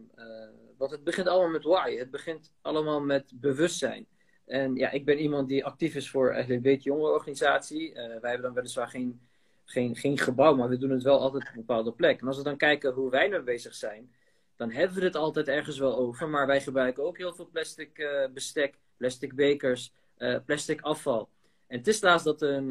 [0.76, 1.98] want het begint allemaal met wa'i.
[1.98, 4.06] Het begint allemaal met bewustzijn.
[4.52, 7.92] En ja, ik ben iemand die actief is voor eigenlijk een beetje jonge organisatie.
[7.94, 9.20] wij hebben dan weliswaar geen,
[9.64, 12.20] geen, geen gebouw, maar we doen het wel altijd op een bepaalde plek.
[12.20, 14.12] En als we dan kijken hoe wij nu bezig zijn,
[14.56, 16.28] dan hebben we het altijd ergens wel over.
[16.28, 19.92] Maar wij gebruiken ook heel veel plastic bestek, plastic bekers.
[20.22, 21.28] Eh, plastic afval.
[21.66, 22.70] En het is laatst dat een,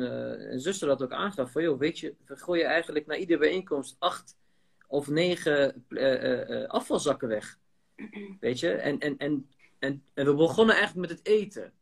[0.51, 1.51] een zuster dat ook aangaf.
[1.51, 4.37] Van joh, weet je, we gooien eigenlijk na iedere bijeenkomst acht
[4.87, 5.85] of negen
[6.67, 7.57] afvalzakken weg.
[8.39, 9.49] Weet je, en, en, en,
[9.81, 11.73] en, en we begonnen eigenlijk met het eten.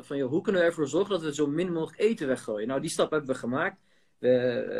[0.00, 2.68] van joh, hoe kunnen we ervoor zorgen dat we zo min mogelijk eten weggooien?
[2.68, 3.80] Nou, die stap hebben we gemaakt.
[4.18, 4.28] We,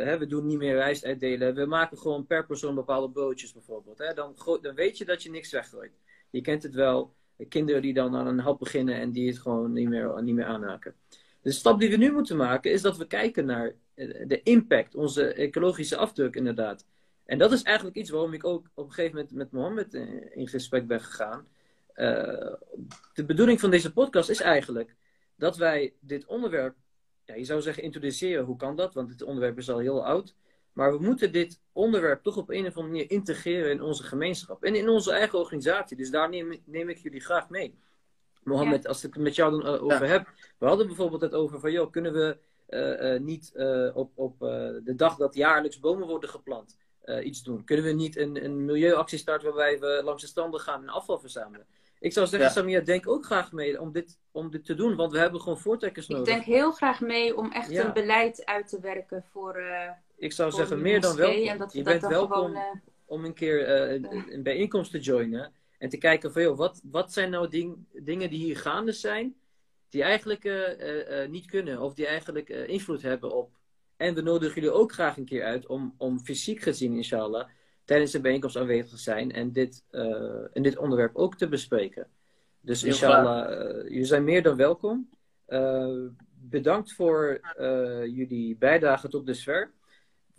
[0.04, 1.54] hè, we doen niet meer rijst uitdelen.
[1.54, 3.98] We maken gewoon per persoon bepaalde broodjes bijvoorbeeld.
[3.98, 4.14] Hè?
[4.14, 5.92] Dan, dan weet je dat je niks weggooit.
[6.30, 7.14] Je kent het wel
[7.48, 10.44] kinderen die dan aan een hap beginnen en die het gewoon niet meer, niet meer
[10.44, 10.94] aanhaken.
[11.42, 14.94] De stap die we nu moeten maken is dat we kijken naar eh, de impact,
[14.94, 16.86] onze ecologische afdruk inderdaad.
[17.24, 19.94] En dat is eigenlijk iets waarom ik ook op een gegeven moment met Mohammed
[20.34, 21.46] in gesprek ben gegaan.
[22.00, 22.52] Uh,
[23.14, 24.96] de bedoeling van deze podcast is eigenlijk
[25.36, 26.76] dat wij dit onderwerp,
[27.24, 28.94] ja, je zou zeggen introduceren, hoe kan dat?
[28.94, 30.34] Want dit onderwerp is al heel oud.
[30.72, 34.64] Maar we moeten dit onderwerp toch op een of andere manier integreren in onze gemeenschap.
[34.64, 35.96] En in onze eigen organisatie.
[35.96, 37.78] Dus daar neem, neem ik jullie graag mee.
[38.42, 40.28] Mohammed, als ik het met jou dan uh, over heb.
[40.58, 42.38] We hadden bijvoorbeeld het over van, joh, kunnen we
[42.68, 43.52] uh, uh, niet
[43.94, 44.38] op, op
[44.84, 46.76] de dag dat jaarlijks bomen worden geplant
[47.22, 47.64] iets doen?
[47.64, 51.18] Kunnen we niet een, een milieuactie starten waarbij we langs de stranden gaan en afval
[51.18, 51.66] verzamelen?
[52.00, 52.54] Ik zou zeggen, ja.
[52.54, 55.58] Samia, denk ook graag mee om dit, om dit te doen, want we hebben gewoon
[55.58, 56.26] voortrekkers nodig.
[56.26, 59.62] Ik denk heel graag mee om echt een beleid uit te werken voor,
[60.16, 61.68] ik zou zeggen, meer dan welkom.
[61.72, 62.62] Je bent welkom gewoon, uh...
[63.04, 65.52] om een keer uh, een bijeenkomst te joinen.
[65.78, 69.34] En te kijken van, joh, wat, wat zijn nou ding, dingen die hier gaande zijn,
[69.88, 73.50] die eigenlijk uh, niet kunnen, of die eigenlijk invloed hebben op.
[73.96, 77.48] En we nodigen jullie ook graag een keer uit om, om fysiek gezien, inshallah,
[77.90, 79.84] tijdens de bijeenkomst aanwezig zijn en dit,
[80.52, 82.06] en dit onderwerp ook te bespreken.
[82.60, 83.48] Dus inshallah,
[83.82, 85.08] jullie zijn meer dan welkom.
[86.34, 87.40] bedankt voor
[88.04, 89.72] jullie bijdrage tot dusver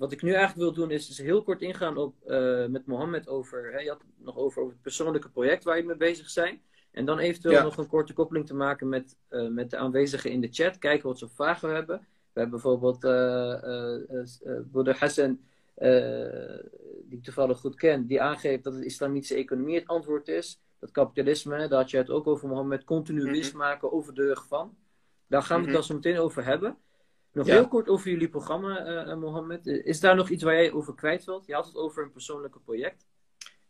[0.01, 3.27] wat ik nu eigenlijk wil doen is, is heel kort ingaan op, uh, met Mohammed
[3.27, 6.29] over, hè, je had het nog over, over het persoonlijke project waar je mee bezig
[6.29, 6.61] zijn.
[6.91, 10.41] En dan eventueel nog een korte koppeling te maken met, uh, met de aanwezigen in
[10.41, 10.77] de chat.
[10.77, 11.97] Kijken wat soort vragen hebben.
[12.33, 15.39] We hebben bijvoorbeeld uh, Broeder Hassan,
[17.05, 20.61] die ik toevallig goed ken, die aangeeft dat de islamitische economie het antwoord is.
[20.79, 23.31] Dat kapitalisme, daar had je het ook over Mohammed, continu mhm.
[23.31, 24.77] winst maken over de rug van.
[25.27, 26.77] Daar gaan we het mm zo meteen over hebben.
[27.31, 29.67] Nog heel kort over jullie programma, uh, Mohammed.
[29.67, 31.45] Is daar nog iets waar jij over kwijt wilt?
[31.45, 33.05] Je had het over een persoonlijke project.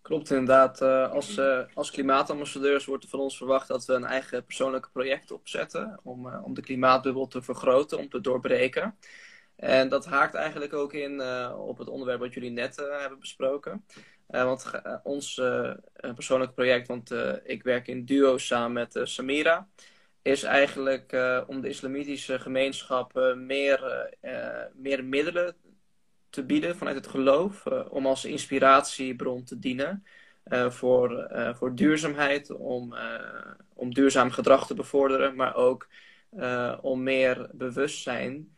[0.01, 0.82] Klopt inderdaad.
[0.82, 4.89] Uh, als, uh, als klimaatambassadeurs wordt er van ons verwacht dat we een eigen persoonlijke
[4.91, 5.99] project opzetten.
[6.03, 8.97] Om, om de klimaatbubbel te vergroten, om te doorbreken.
[9.55, 11.21] En dat haakt eigenlijk ook in
[11.51, 13.85] op het onderwerp wat jullie net hebben besproken.
[14.27, 14.71] want
[15.03, 15.41] ons
[16.15, 17.11] persoonlijke project, want
[17.43, 19.67] ik werk in duo samen met Samira
[20.21, 24.09] is eigenlijk om de islamitische gemeenschap meer,
[24.73, 25.55] meer middelen
[26.29, 30.03] te bieden vanuit het geloof, om als inspiratiebron te dienen
[30.69, 32.95] voor, voor duurzaamheid, om,
[33.73, 35.87] om duurzaam gedrag te bevorderen, maar ook
[36.81, 38.55] om meer bewustzijn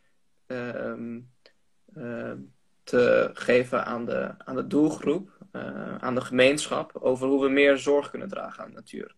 [2.83, 5.37] te geven aan de, aan de doelgroep,
[5.99, 9.15] aan de gemeenschap, over hoe we meer zorg kunnen dragen aan de natuur.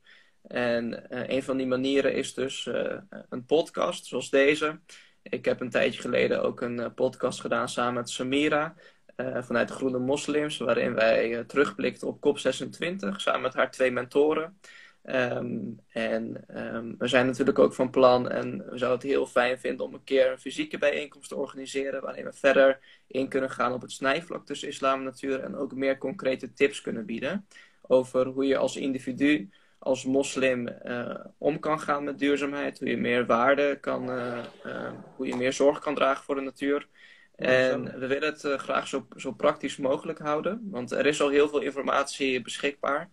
[0.47, 2.97] En uh, een van die manieren is dus uh,
[3.29, 4.79] een podcast zoals deze.
[5.21, 8.75] Ik heb een tijdje geleden ook een podcast gedaan samen met Samira
[9.17, 14.59] vanuit de Groene Moslims, waarin wij terugblikten op COP26 samen met haar twee mentoren.
[15.05, 19.59] Ehm, en ehm, we zijn natuurlijk ook van plan en we zouden het heel fijn
[19.59, 22.01] vinden om een keer een fysieke bijeenkomst te organiseren.
[22.01, 25.39] Waarin we verder in kunnen gaan op het snijvlak tussen islam en natuur.
[25.39, 27.47] En ook meer concrete tips kunnen bieden
[27.81, 29.49] over hoe je als individu,
[29.79, 32.79] als moslim uh, om kan gaan met duurzaamheid.
[32.79, 36.41] Hoe je meer waarde kan, uh, uh, hoe je meer zorg kan dragen voor de
[36.41, 36.87] natuur.
[37.35, 40.67] En we willen het graag zo, zo praktisch mogelijk houden.
[40.71, 43.09] Want er is al heel veel informatie beschikbaar.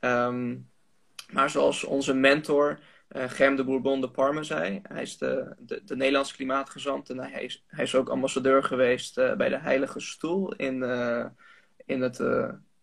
[0.00, 0.70] Um,
[1.32, 2.78] maar zoals onze mentor
[3.16, 7.18] uh, Germ de Bourbon de Parme zei, hij is de, de, de Nederlandse klimaatgezant en
[7.18, 11.26] hij is, hij is ook ambassadeur geweest uh, bij de Heilige Stoel in, uh,
[11.86, 12.20] in het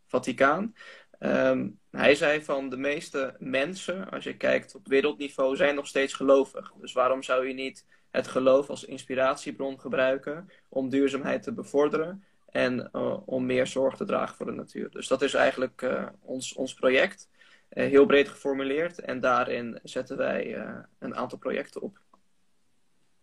[0.07, 0.75] Vaticaan.
[1.19, 6.13] Um, hij zei van de meeste mensen, als je kijkt op wereldniveau, zijn nog steeds
[6.13, 6.73] gelovig.
[6.81, 12.93] Dus waarom zou je niet het geloof als inspiratiebron gebruiken om duurzaamheid te bevorderen en
[13.25, 14.89] om meer zorg te dragen voor de natuur?
[14.89, 15.89] Dus dat is eigenlijk
[16.21, 17.29] ons, ons project.
[17.69, 18.99] Eh, heel breed geformuleerd.
[18.99, 21.99] En daarin zetten wij eh, een aantal projecten op.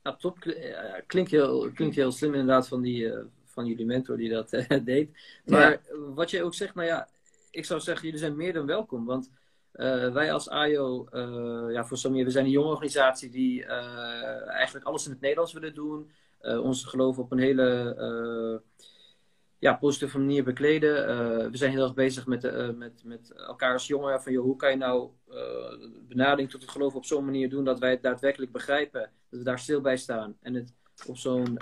[0.03, 0.39] Nou, top.
[0.39, 3.13] Eh, klinkt heel, klinkt heel slim inderdaad van, die,
[3.45, 4.51] van jullie mentor die dat
[4.85, 5.11] deed.
[5.45, 5.81] Maar
[6.15, 7.09] wat je ook zegt, nou ja,
[7.51, 9.05] ik zou zeggen, jullie zijn meer dan welkom.
[9.05, 9.31] Want
[10.13, 11.09] wij als AIO,
[11.71, 15.75] ja, voor Samir, we zijn een jonge organisatie die eigenlijk alles in het Nederlands willen
[15.75, 16.11] doen.
[16.41, 18.63] ons geloof op een hele
[19.67, 21.09] ja, positieve manier bekleden.
[21.09, 24.23] Uh, we zijn heel erg bezig met, uh, met, met elkaar als jongeren.
[24.23, 25.37] Van, joh, hoe kan je nou uh,
[26.09, 29.01] benadering tot het geloof op zo'n manier doen dat wij het daadwerkelijk begrijpen.
[29.01, 30.37] Dat we daar stil bij staan.
[30.41, 30.75] En het
[31.07, 31.59] op zo'n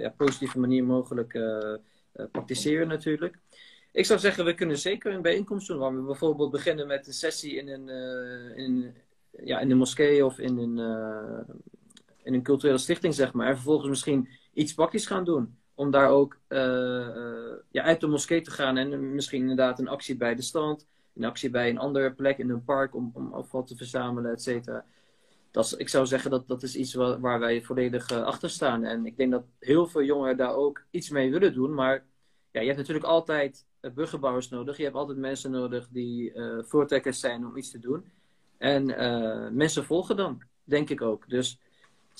[0.00, 1.38] ja, positieve manier mogelijk
[2.32, 3.38] praktiseren natuurlijk.
[3.92, 5.78] Ik zou zeggen, we kunnen zeker een bijeenkomst doen.
[5.78, 7.88] Waar we bijvoorbeeld beginnen met een sessie in een,
[8.56, 8.94] in,
[9.44, 10.78] ja, in een moskee of in een,
[12.22, 13.46] in een culturele stichting, zeg maar.
[13.46, 18.06] En vervolgens misschien iets praktisch gaan doen om daar ook uh, uh, ja, uit de
[18.06, 21.78] moskee te gaan en misschien inderdaad een actie bij de stand, een actie bij een
[21.78, 24.84] andere plek in een park om, om afval te verzamelen, et cetera.
[25.50, 28.50] Dat is, ik zou zeggen dat dat is iets waar, waar wij volledig uh, achter
[28.50, 28.84] staan.
[28.84, 31.74] En ik denk dat heel veel jongeren daar ook iets mee willen doen.
[31.74, 32.04] Maar
[32.50, 34.76] ja, je hebt natuurlijk altijd burgerbouwers nodig.
[34.76, 38.04] Je hebt altijd mensen nodig die voortrekkers zijn om iets te doen.
[38.58, 38.84] En
[39.56, 41.28] mensen volgen dan, denk ik ook.
[41.28, 41.58] Dus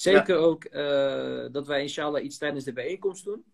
[0.01, 3.44] Zeker ook uh, dat wij inshallah iets tijdens de bijeenkomst doen.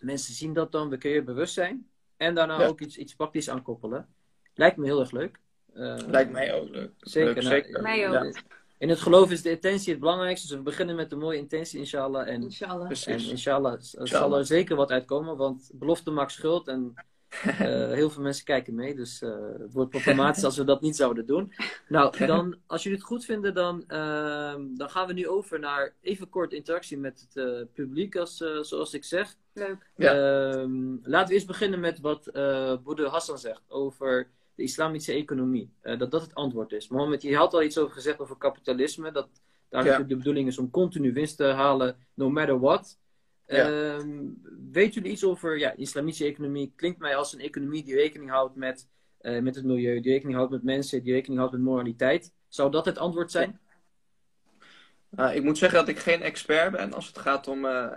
[0.00, 1.88] Mensen zien dat dan, we kunnen bewust zijn.
[2.16, 4.08] En daarna ook iets, iets praktisch aankoppelen.
[4.54, 5.38] Lijkt me heel erg leuk.
[5.74, 6.90] Uh, Lijkt mij ook leuk.
[7.00, 7.34] Zeker.
[7.34, 7.82] Leuk, nou, zeker.
[7.82, 8.40] Mij ook.
[8.78, 10.46] In het geloof is de intentie het belangrijkste.
[10.46, 12.28] Dus we beginnen met een mooie intentie, inshallah.
[12.28, 14.06] En inshallah, en inshallah, inshallah.
[14.06, 15.36] zal er zeker wat uitkomen.
[15.36, 16.68] Want belofte maakt schuld.
[16.68, 16.94] En
[17.98, 21.26] heel veel mensen kijken mee, dus uh, het wordt problematisch als we dat niet zouden
[21.26, 21.52] doen.
[21.88, 25.94] Nou, dan, als jullie het goed vinden, dan, uh, dan gaan we nu over naar
[26.00, 29.36] even kort interactie met het uh, publiek, als, zoals ik zeg.
[29.52, 29.90] Leuk.
[29.96, 30.12] Ja.
[30.12, 35.70] Ehm, laten we eerst beginnen met wat uh, Boede Hassan zegt over de islamitische economie.
[35.82, 36.88] dat dat het antwoord is.
[36.88, 39.28] Mohammed, je had al iets over gezegd over kapitalisme, dat
[39.68, 39.98] daar ja.
[39.98, 42.98] de bedoeling is om continu winst te halen, no matter what.
[43.48, 43.94] Ja.
[43.96, 44.42] Um,
[44.72, 46.72] weet jullie iets over ja, islamitische economie?
[46.76, 48.88] Klinkt mij als een economie die rekening houdt met,
[49.20, 52.32] uh, met het milieu, die rekening houdt met mensen, die rekening houdt met moraliteit.
[52.48, 53.60] Zou dat het antwoord zijn?
[55.16, 57.92] Uh, ik moet zeggen dat ik geen expert ben als het gaat om uh,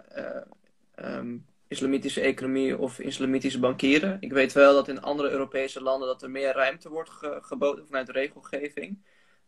[0.96, 4.18] um, islamitische economie of islamitische bankieren.
[4.20, 7.86] Ik weet wel dat in andere Europese landen dat er meer ruimte wordt ge geboden
[7.86, 8.98] vanuit de regelgeving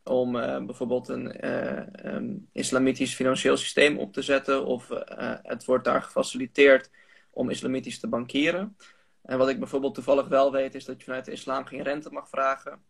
[0.04, 4.66] om uh, bijvoorbeeld een uh, um, islamitisch financieel systeem op te zetten.
[4.66, 4.99] Of uh,
[5.41, 6.89] het wordt daar gefaciliteerd
[7.32, 8.78] om islamitisch te bankieren.
[9.22, 12.10] En wat ik bijvoorbeeld toevallig wel weet, is dat je vanuit de islam geen rente
[12.10, 12.84] mag vragen.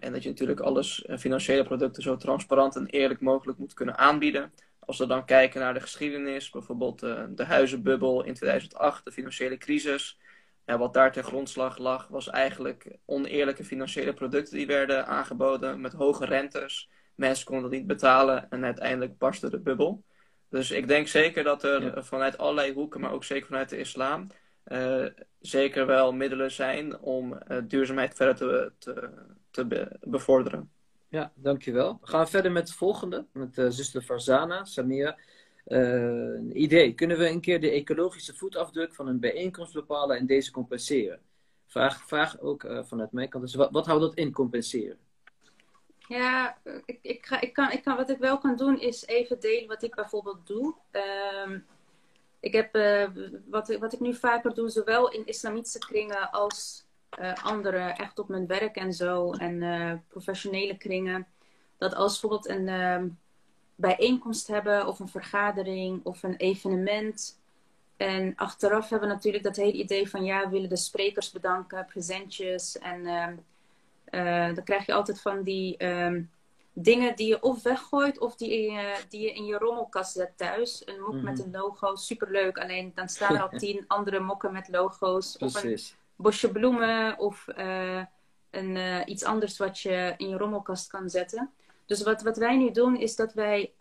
[0.00, 4.52] en dat je natuurlijk alles, financiële producten, zo transparant en eerlijk mogelijk moet kunnen aanbieden.
[4.78, 10.18] Als we dan kijken naar de geschiedenis, bijvoorbeeld de huizenbubbel in 2008, de financiële crisis.
[10.70, 15.92] En wat daar ten grondslag lag, was eigenlijk oneerlijke financiële producten die werden aangeboden met
[15.92, 16.90] hoge rentes.
[17.14, 20.04] Mensen konden dat niet betalen en uiteindelijk barstte de bubbel.
[20.48, 24.26] Dus ik denk zeker dat er vanuit allerlei hoeken, maar ook zeker vanuit de islam,
[24.66, 25.06] uh,
[25.40, 29.10] zeker wel middelen zijn om uh, duurzaamheid verder te, te,
[29.50, 30.70] te be bevorderen.
[31.08, 31.98] Ja, dankjewel.
[32.00, 35.16] We gaan verder met het volgende, met uh, zuster Farzana, Samia.
[35.70, 36.94] Uh, idee.
[36.94, 41.20] Kunnen we een keer de ecologische voetafdruk van een bijeenkomst bepalen en deze compenseren?
[41.66, 43.44] Vraag, vraag ook uh, vanuit mijn kant.
[43.44, 44.98] Dus wat, wat houdt dat in, compenseren?
[46.08, 49.40] Ja, ik, ik, ga, ik, kan, ik kan, wat ik wel kan doen is even
[49.40, 50.74] delen wat ik bijvoorbeeld doe.
[51.46, 51.66] Um,
[52.40, 53.08] ik heb, uh,
[53.46, 56.88] wat, wat ik nu vaker doe, zowel in islamitische kringen als
[57.42, 61.26] andere, echt op mijn werk en zo, en professionele kringen.
[61.78, 63.08] Dat als bijvoorbeeld een ehm,
[63.80, 67.38] bijeenkomst hebben of een vergadering of een evenement.
[67.96, 71.86] En achteraf hebben we natuurlijk dat hele idee van ja, we willen de sprekers bedanken,
[71.86, 73.06] presentjes en
[74.10, 76.22] uh, dan krijg je altijd van die ehm,
[76.72, 80.82] dingen die je of weggooit of die, je, die je in je rommelkast zet thuis.
[80.84, 81.42] Een mok met mhm.
[81.42, 82.58] een logo, superleuk.
[82.58, 85.38] Alleen dan staan er al tien andere mokken met logo's.
[85.38, 85.78] Of een
[86.16, 87.46] bosje bloemen of
[88.50, 91.50] een, iets anders wat je in je rommelkast kan zetten.
[91.90, 93.72] Dus wat, wat wij nu doen is dat wij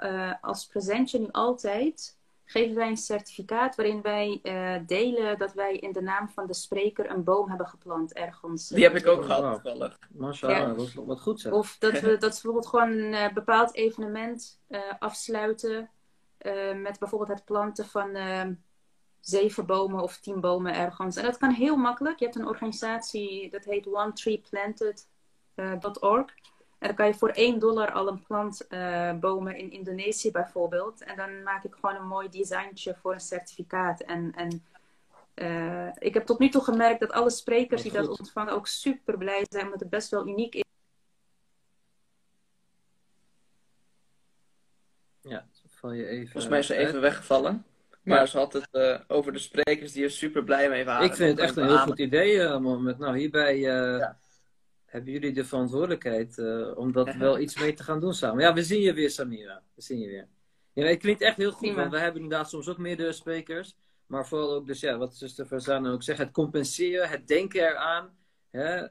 [0.42, 5.92] als presentje nu altijd geven wij een certificaat waarin wij uh, delen dat wij in
[5.92, 8.68] de naam van de spreker een boom hebben geplant ergens.
[8.68, 10.00] Die heb ik ook gehad, toevallig.
[10.10, 11.06] Mashallah, ja.
[11.06, 11.52] wat goed zeg.
[11.52, 15.90] Of dat we, dat bijvoorbeeld gewoon een uh, bepaald evenement uh, afsluiten
[16.76, 18.18] met bijvoorbeeld het planten van
[19.20, 21.16] zeven bomen of tien bomen ergens.
[21.16, 22.20] En dat kan heel makkelijk.
[22.20, 26.34] Je hebt een organisatie dat heet onetreeplanted.org.
[26.80, 31.04] En dan kan je voor 1 dollar al een plant uh, bomen in Indonesië bijvoorbeeld.
[31.04, 34.02] En dan maak ik gewoon een mooi designtje voor een certificaat.
[34.02, 34.64] En, en
[35.36, 39.18] uh, ik heb tot nu toe gemerkt dat alle sprekers die dat ontvangen ook super
[39.18, 40.64] blij zijn, omdat het best wel uniek is.
[45.22, 46.32] Ja, val je even.
[46.32, 47.66] Volgens mij is ze even weggevallen.
[48.04, 51.06] Maar ze had het uh, over de sprekers die er super blij mee waren.
[51.06, 54.18] Ik vind het echt een heel goed idee, uh, met Nou, hierbij ja
[54.90, 58.44] hebben jullie de verantwoordelijkheid uh, om dat wel iets mee te gaan doen samen.
[58.44, 59.62] Ja, we zien je weer, Samira.
[59.76, 60.28] We zien je weer.
[60.74, 63.76] Ja, het klinkt echt heel goed, want we hebben inderdaad soms ook meerdere sprekers.
[64.06, 68.18] Maar vooral ook, dus ja, wat zuster Verzana ook zegt, het compenseren, het denken eraan.
[68.50, 68.82] Hè?
[68.82, 68.88] Uh,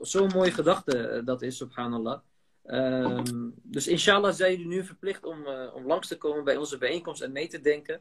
[0.00, 2.20] Zo'n mooie gedachte uh, dat is, subhanallah.
[2.66, 7.22] Um, dus inshallah zijn jullie nu verplicht om, om langs te komen bij onze bijeenkomst
[7.22, 8.00] en mee te denken.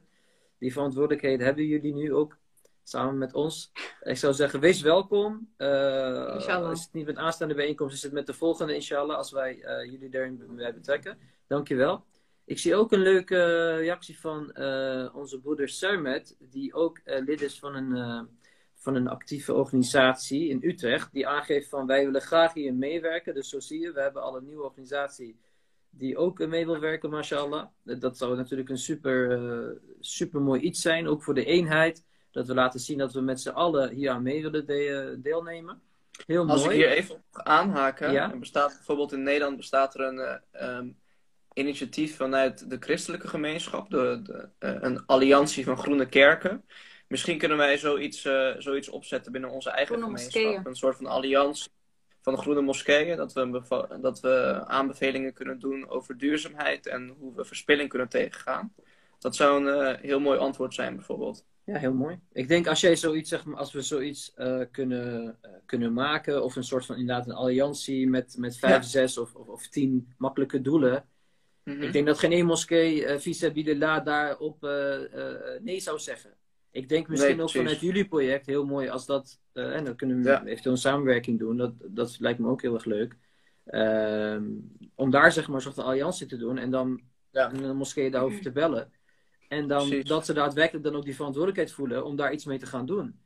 [0.59, 2.38] Die verantwoordelijkheid hebben jullie nu ook
[2.84, 3.71] samen met ons.
[4.01, 5.53] Ik zou zeggen, wees welkom.
[5.57, 9.55] Uh, Als het niet met aanstaande bijeenkomst is, het met de volgende, inshallah, als wij
[9.55, 11.17] uh, jullie daarin bij betrekken.
[11.47, 12.05] Dankjewel.
[12.45, 17.59] Ik zie ook een leuke reactie van uh, onze broeder Sermet, die ook lid is
[17.59, 18.27] van een,
[18.75, 23.34] van een actieve organisatie in Utrecht, die aangeeft van wij willen graag hier meewerken.
[23.34, 25.39] Dus zo zie je, we hebben al een nieuwe organisatie
[25.89, 27.65] die ook mee wil werken, mashallah.
[27.84, 32.03] Dat zou natuurlijk een super, super mooi iets zijn, ook voor de eenheid.
[32.34, 35.81] Dat we laten zien dat we met z'n allen hier aan mee willen deelnemen.
[36.25, 38.11] Heel Als ik hier even op aanhaken.
[38.11, 38.31] Ja?
[38.31, 40.91] Er bestaat bijvoorbeeld in Nederland bestaat er een uh,
[41.53, 43.89] initiatief vanuit de christelijke gemeenschap.
[43.89, 46.65] De, de uh, een alliantie van groene kerken.
[47.07, 50.43] Misschien kunnen wij zoiets, uh, zoiets opzetten binnen onze eigen groene gemeenschap.
[50.43, 50.67] Moskeeën.
[50.67, 51.71] Een soort van alliantie
[52.21, 53.17] van de groene moskeeën.
[53.17, 53.61] Dat we,
[54.01, 58.73] dat we aanbevelingen kunnen doen over duurzaamheid en hoe we verspilling kunnen tegengaan.
[59.19, 61.45] Dat zou een heel mooi antwoord zijn bijvoorbeeld.
[61.66, 62.20] Ja, heel mooi.
[62.32, 66.43] Ik denk als jij zoiets, zeg maar, als we zoiets uh, kunnen, uh, kunnen maken,
[66.43, 68.82] of een soort van inderdaad een alliantie met, met vijf, ja.
[68.82, 71.05] zes of, of, of, tien makkelijke doelen.
[71.64, 71.82] Mm -hmm.
[71.82, 74.61] Ik denk dat geen één moskee uh, vis-à-vis daarop
[75.61, 76.34] nee zou zeggen.
[76.72, 80.22] Ik denk misschien nee, ook vanuit jullie project heel mooi als dat, en dan kunnen
[80.22, 80.43] we ja.
[80.43, 81.57] eventueel een samenwerking doen.
[81.57, 83.18] Dat, dat lijkt me ook heel erg leuk.
[83.66, 84.43] Ehm,
[84.95, 87.01] om daar zeg maar een soort alliantie te doen en dan
[87.32, 87.53] ja.
[87.53, 88.91] een moskee daarover te bellen.
[89.54, 92.66] En dan, dat ze daadwerkelijk dan ook die verantwoordelijkheid voelen om daar iets mee te
[92.66, 93.20] gaan doen.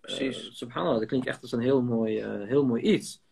[0.00, 0.46] Precies.
[0.46, 3.22] Uh, subhanallah, dat klinkt echt als een heel mooi, uh, heel mooi iets.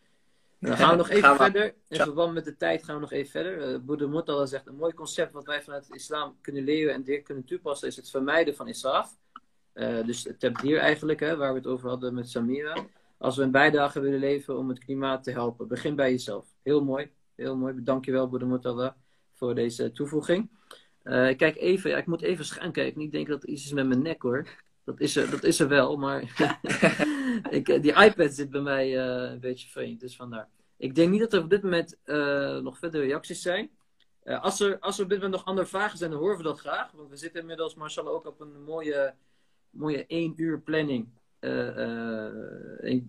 [0.61, 1.75] En dan gaan we nog even verder.
[1.89, 3.73] In verband met de tijd gaan we nog even verder.
[3.73, 7.25] Uh, Boeddha zegt een mooi concept wat wij vanuit het islam kunnen leren en direct
[7.25, 9.17] kunnen toepassen is het vermijden van israf.
[9.75, 12.87] Uh, dus het tabdir eigenlijk, hè, waar we het over hadden met Samira.
[13.19, 16.47] Als we een bijdrage willen leveren om het klimaat te helpen, begin bij jezelf.
[16.63, 17.75] Heel mooi, heel mooi.
[17.83, 18.97] Dankjewel Boeddha Murtala
[19.33, 20.51] voor deze toevoeging.
[21.05, 22.99] Uh, ik kijk even, ja, ik moet even schuin kijken.
[22.99, 24.49] Niet denken dat er iets is met mijn nek hoor.
[24.85, 26.23] Dat is er, dat is er wel, maar
[27.51, 30.49] ik, eh, die iPad zit bij mij uh, een beetje vreemd, dus vandaar.
[30.77, 33.71] Ik denk niet dat er op dit moment uh, nog verdere reacties zijn.
[34.25, 36.61] als, er, als er op dit moment nog andere vragen zijn, dan horen we dat
[36.61, 36.91] graag.
[36.93, 39.15] Want we zitten inmiddels, Marcel, ook op een mooie,
[39.71, 41.09] mooie één uur planning.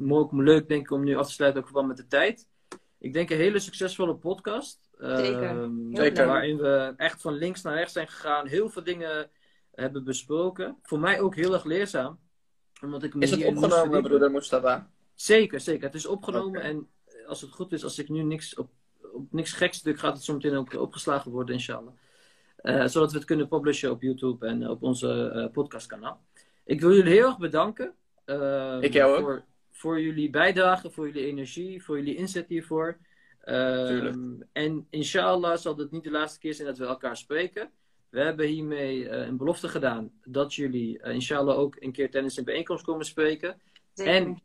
[0.10, 2.48] ook leuk denk ik om nu af te sluiten, ook verband met de tijd.
[3.00, 4.85] Ik denk een hele succesvolle podcast.
[4.98, 6.22] Zeker.
[6.22, 8.48] Uh, waarin we echt van links naar rechts zijn gegaan.
[8.48, 9.30] Heel veel dingen
[9.72, 10.78] hebben besproken.
[10.82, 12.20] Voor mij ook heel erg leerzaam.
[12.82, 14.90] Omdat ik is het opgenomen, broeder Mustafa?
[15.14, 15.84] Zeker, zeker.
[15.84, 16.62] Het is opgenomen.
[16.62, 16.88] En
[17.28, 18.70] als het goed is, als ik nu niks op,
[19.14, 21.94] op niks geks druk, gaat het zo meteen ook opgeslagen worden, inshallah.
[22.62, 26.26] Uh, zodat we het kunnen publishen op YouTube en op onze uh, podcastkanaal.
[26.64, 27.94] Ik wil jullie heel erg bedanken.
[28.26, 29.22] Uh, ik jou ook.
[29.22, 32.98] Voor, voor jullie bijdrage, voor jullie energie, voor jullie inzet hiervoor.
[33.46, 37.70] Um, en inshallah zal het niet de laatste keer zijn dat we elkaar spreken.
[38.10, 42.38] We hebben hiermee uh, een belofte gedaan dat jullie uh, inshallah ook een keer tijdens
[42.38, 43.62] een bijeenkomst komen spreken.
[43.94, 44.14] Zeker.
[44.14, 44.42] En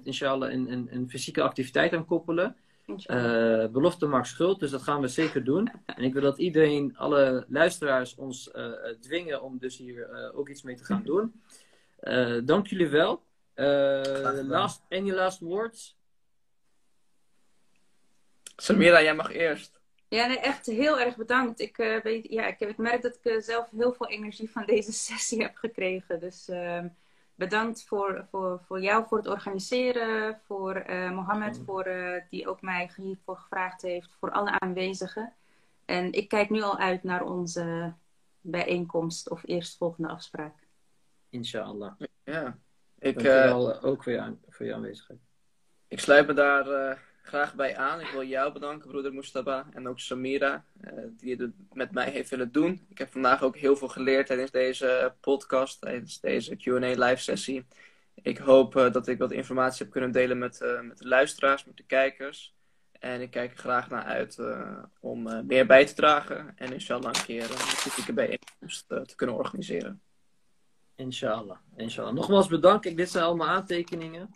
[0.00, 2.56] 100% inshallah een, een, een, fysieke activiteit aan koppelen.
[2.86, 5.70] Uh, belofte maakt schuld, dus dat gaan we zeker doen.
[5.86, 8.50] En ik wil dat iedereen, alle luisteraars, ons
[9.00, 11.42] dwingen om dus hier ook iets mee te gaan doen.
[12.44, 13.22] dank jullie wel.
[14.46, 15.96] last, any last words?
[18.56, 19.80] Samira, jij mag eerst.
[20.08, 21.60] Ja, nee, echt heel erg bedankt.
[21.60, 24.92] Ik, uh, weet, ja, ik, ik merk dat ik zelf heel veel energie van deze
[25.08, 26.20] sessie heb gekregen.
[26.20, 26.88] Dus ehm,
[27.34, 32.62] bedankt voor, voor, voor jou voor het organiseren, voor uh, Mohammed voor, uh, die ook
[32.62, 35.32] mij hiervoor gevraagd heeft, voor alle aanwezigen.
[35.84, 37.92] En ik kijk nu al uit naar onze
[38.40, 40.54] bijeenkomst of eerstvolgende afspraak.
[41.28, 41.92] Inshallah.
[42.24, 42.58] Ja.
[42.98, 45.18] Ik, uh, ook voor je, voor je aanwezigheid.
[45.88, 48.00] Ik sluit me daar graag bij aan.
[48.00, 49.66] Ik wil jou bedanken, broeder Mustafa.
[49.72, 52.86] En ook Samira, uh, die het met mij heeft willen doen.
[52.88, 57.66] Ik heb vandaag ook heel veel geleerd tijdens deze podcast, tijdens deze QA live sessie.
[58.14, 61.64] Ik hoop uh, dat ik wat informatie heb kunnen delen met, uh, met de luisteraars,
[61.64, 62.54] met de kijkers.
[62.92, 64.38] En ik kijk er graag naar uit
[65.00, 66.52] om meer bij te dragen.
[66.56, 70.00] En inshallah een keer een specifieke bijeenkomst te kunnen organiseren.
[70.94, 72.14] Inshallah, inshallah.
[72.14, 72.96] Nogmaals bedankt.
[72.96, 74.34] Dit zijn allemaal aantekeningen.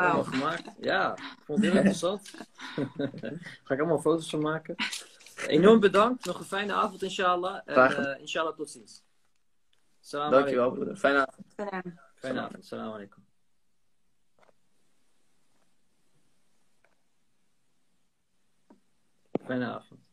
[0.00, 0.22] Wauw.
[0.22, 0.70] gemaakt.
[0.78, 2.30] Ja, ik vond het heel interessant.
[3.64, 4.74] Ga ik allemaal foto's van maken.
[5.46, 6.24] Enorm bedankt.
[6.24, 7.60] Nog een fijne avond, inshallah.
[7.64, 9.04] En uh, inshallah tot ziens.
[10.00, 10.96] Salam Dankjewel, broeder.
[10.96, 11.54] Fijne avond.
[12.14, 12.64] Fijne avond.
[12.64, 13.24] Salam alaikum.
[19.44, 20.03] Fijne avond.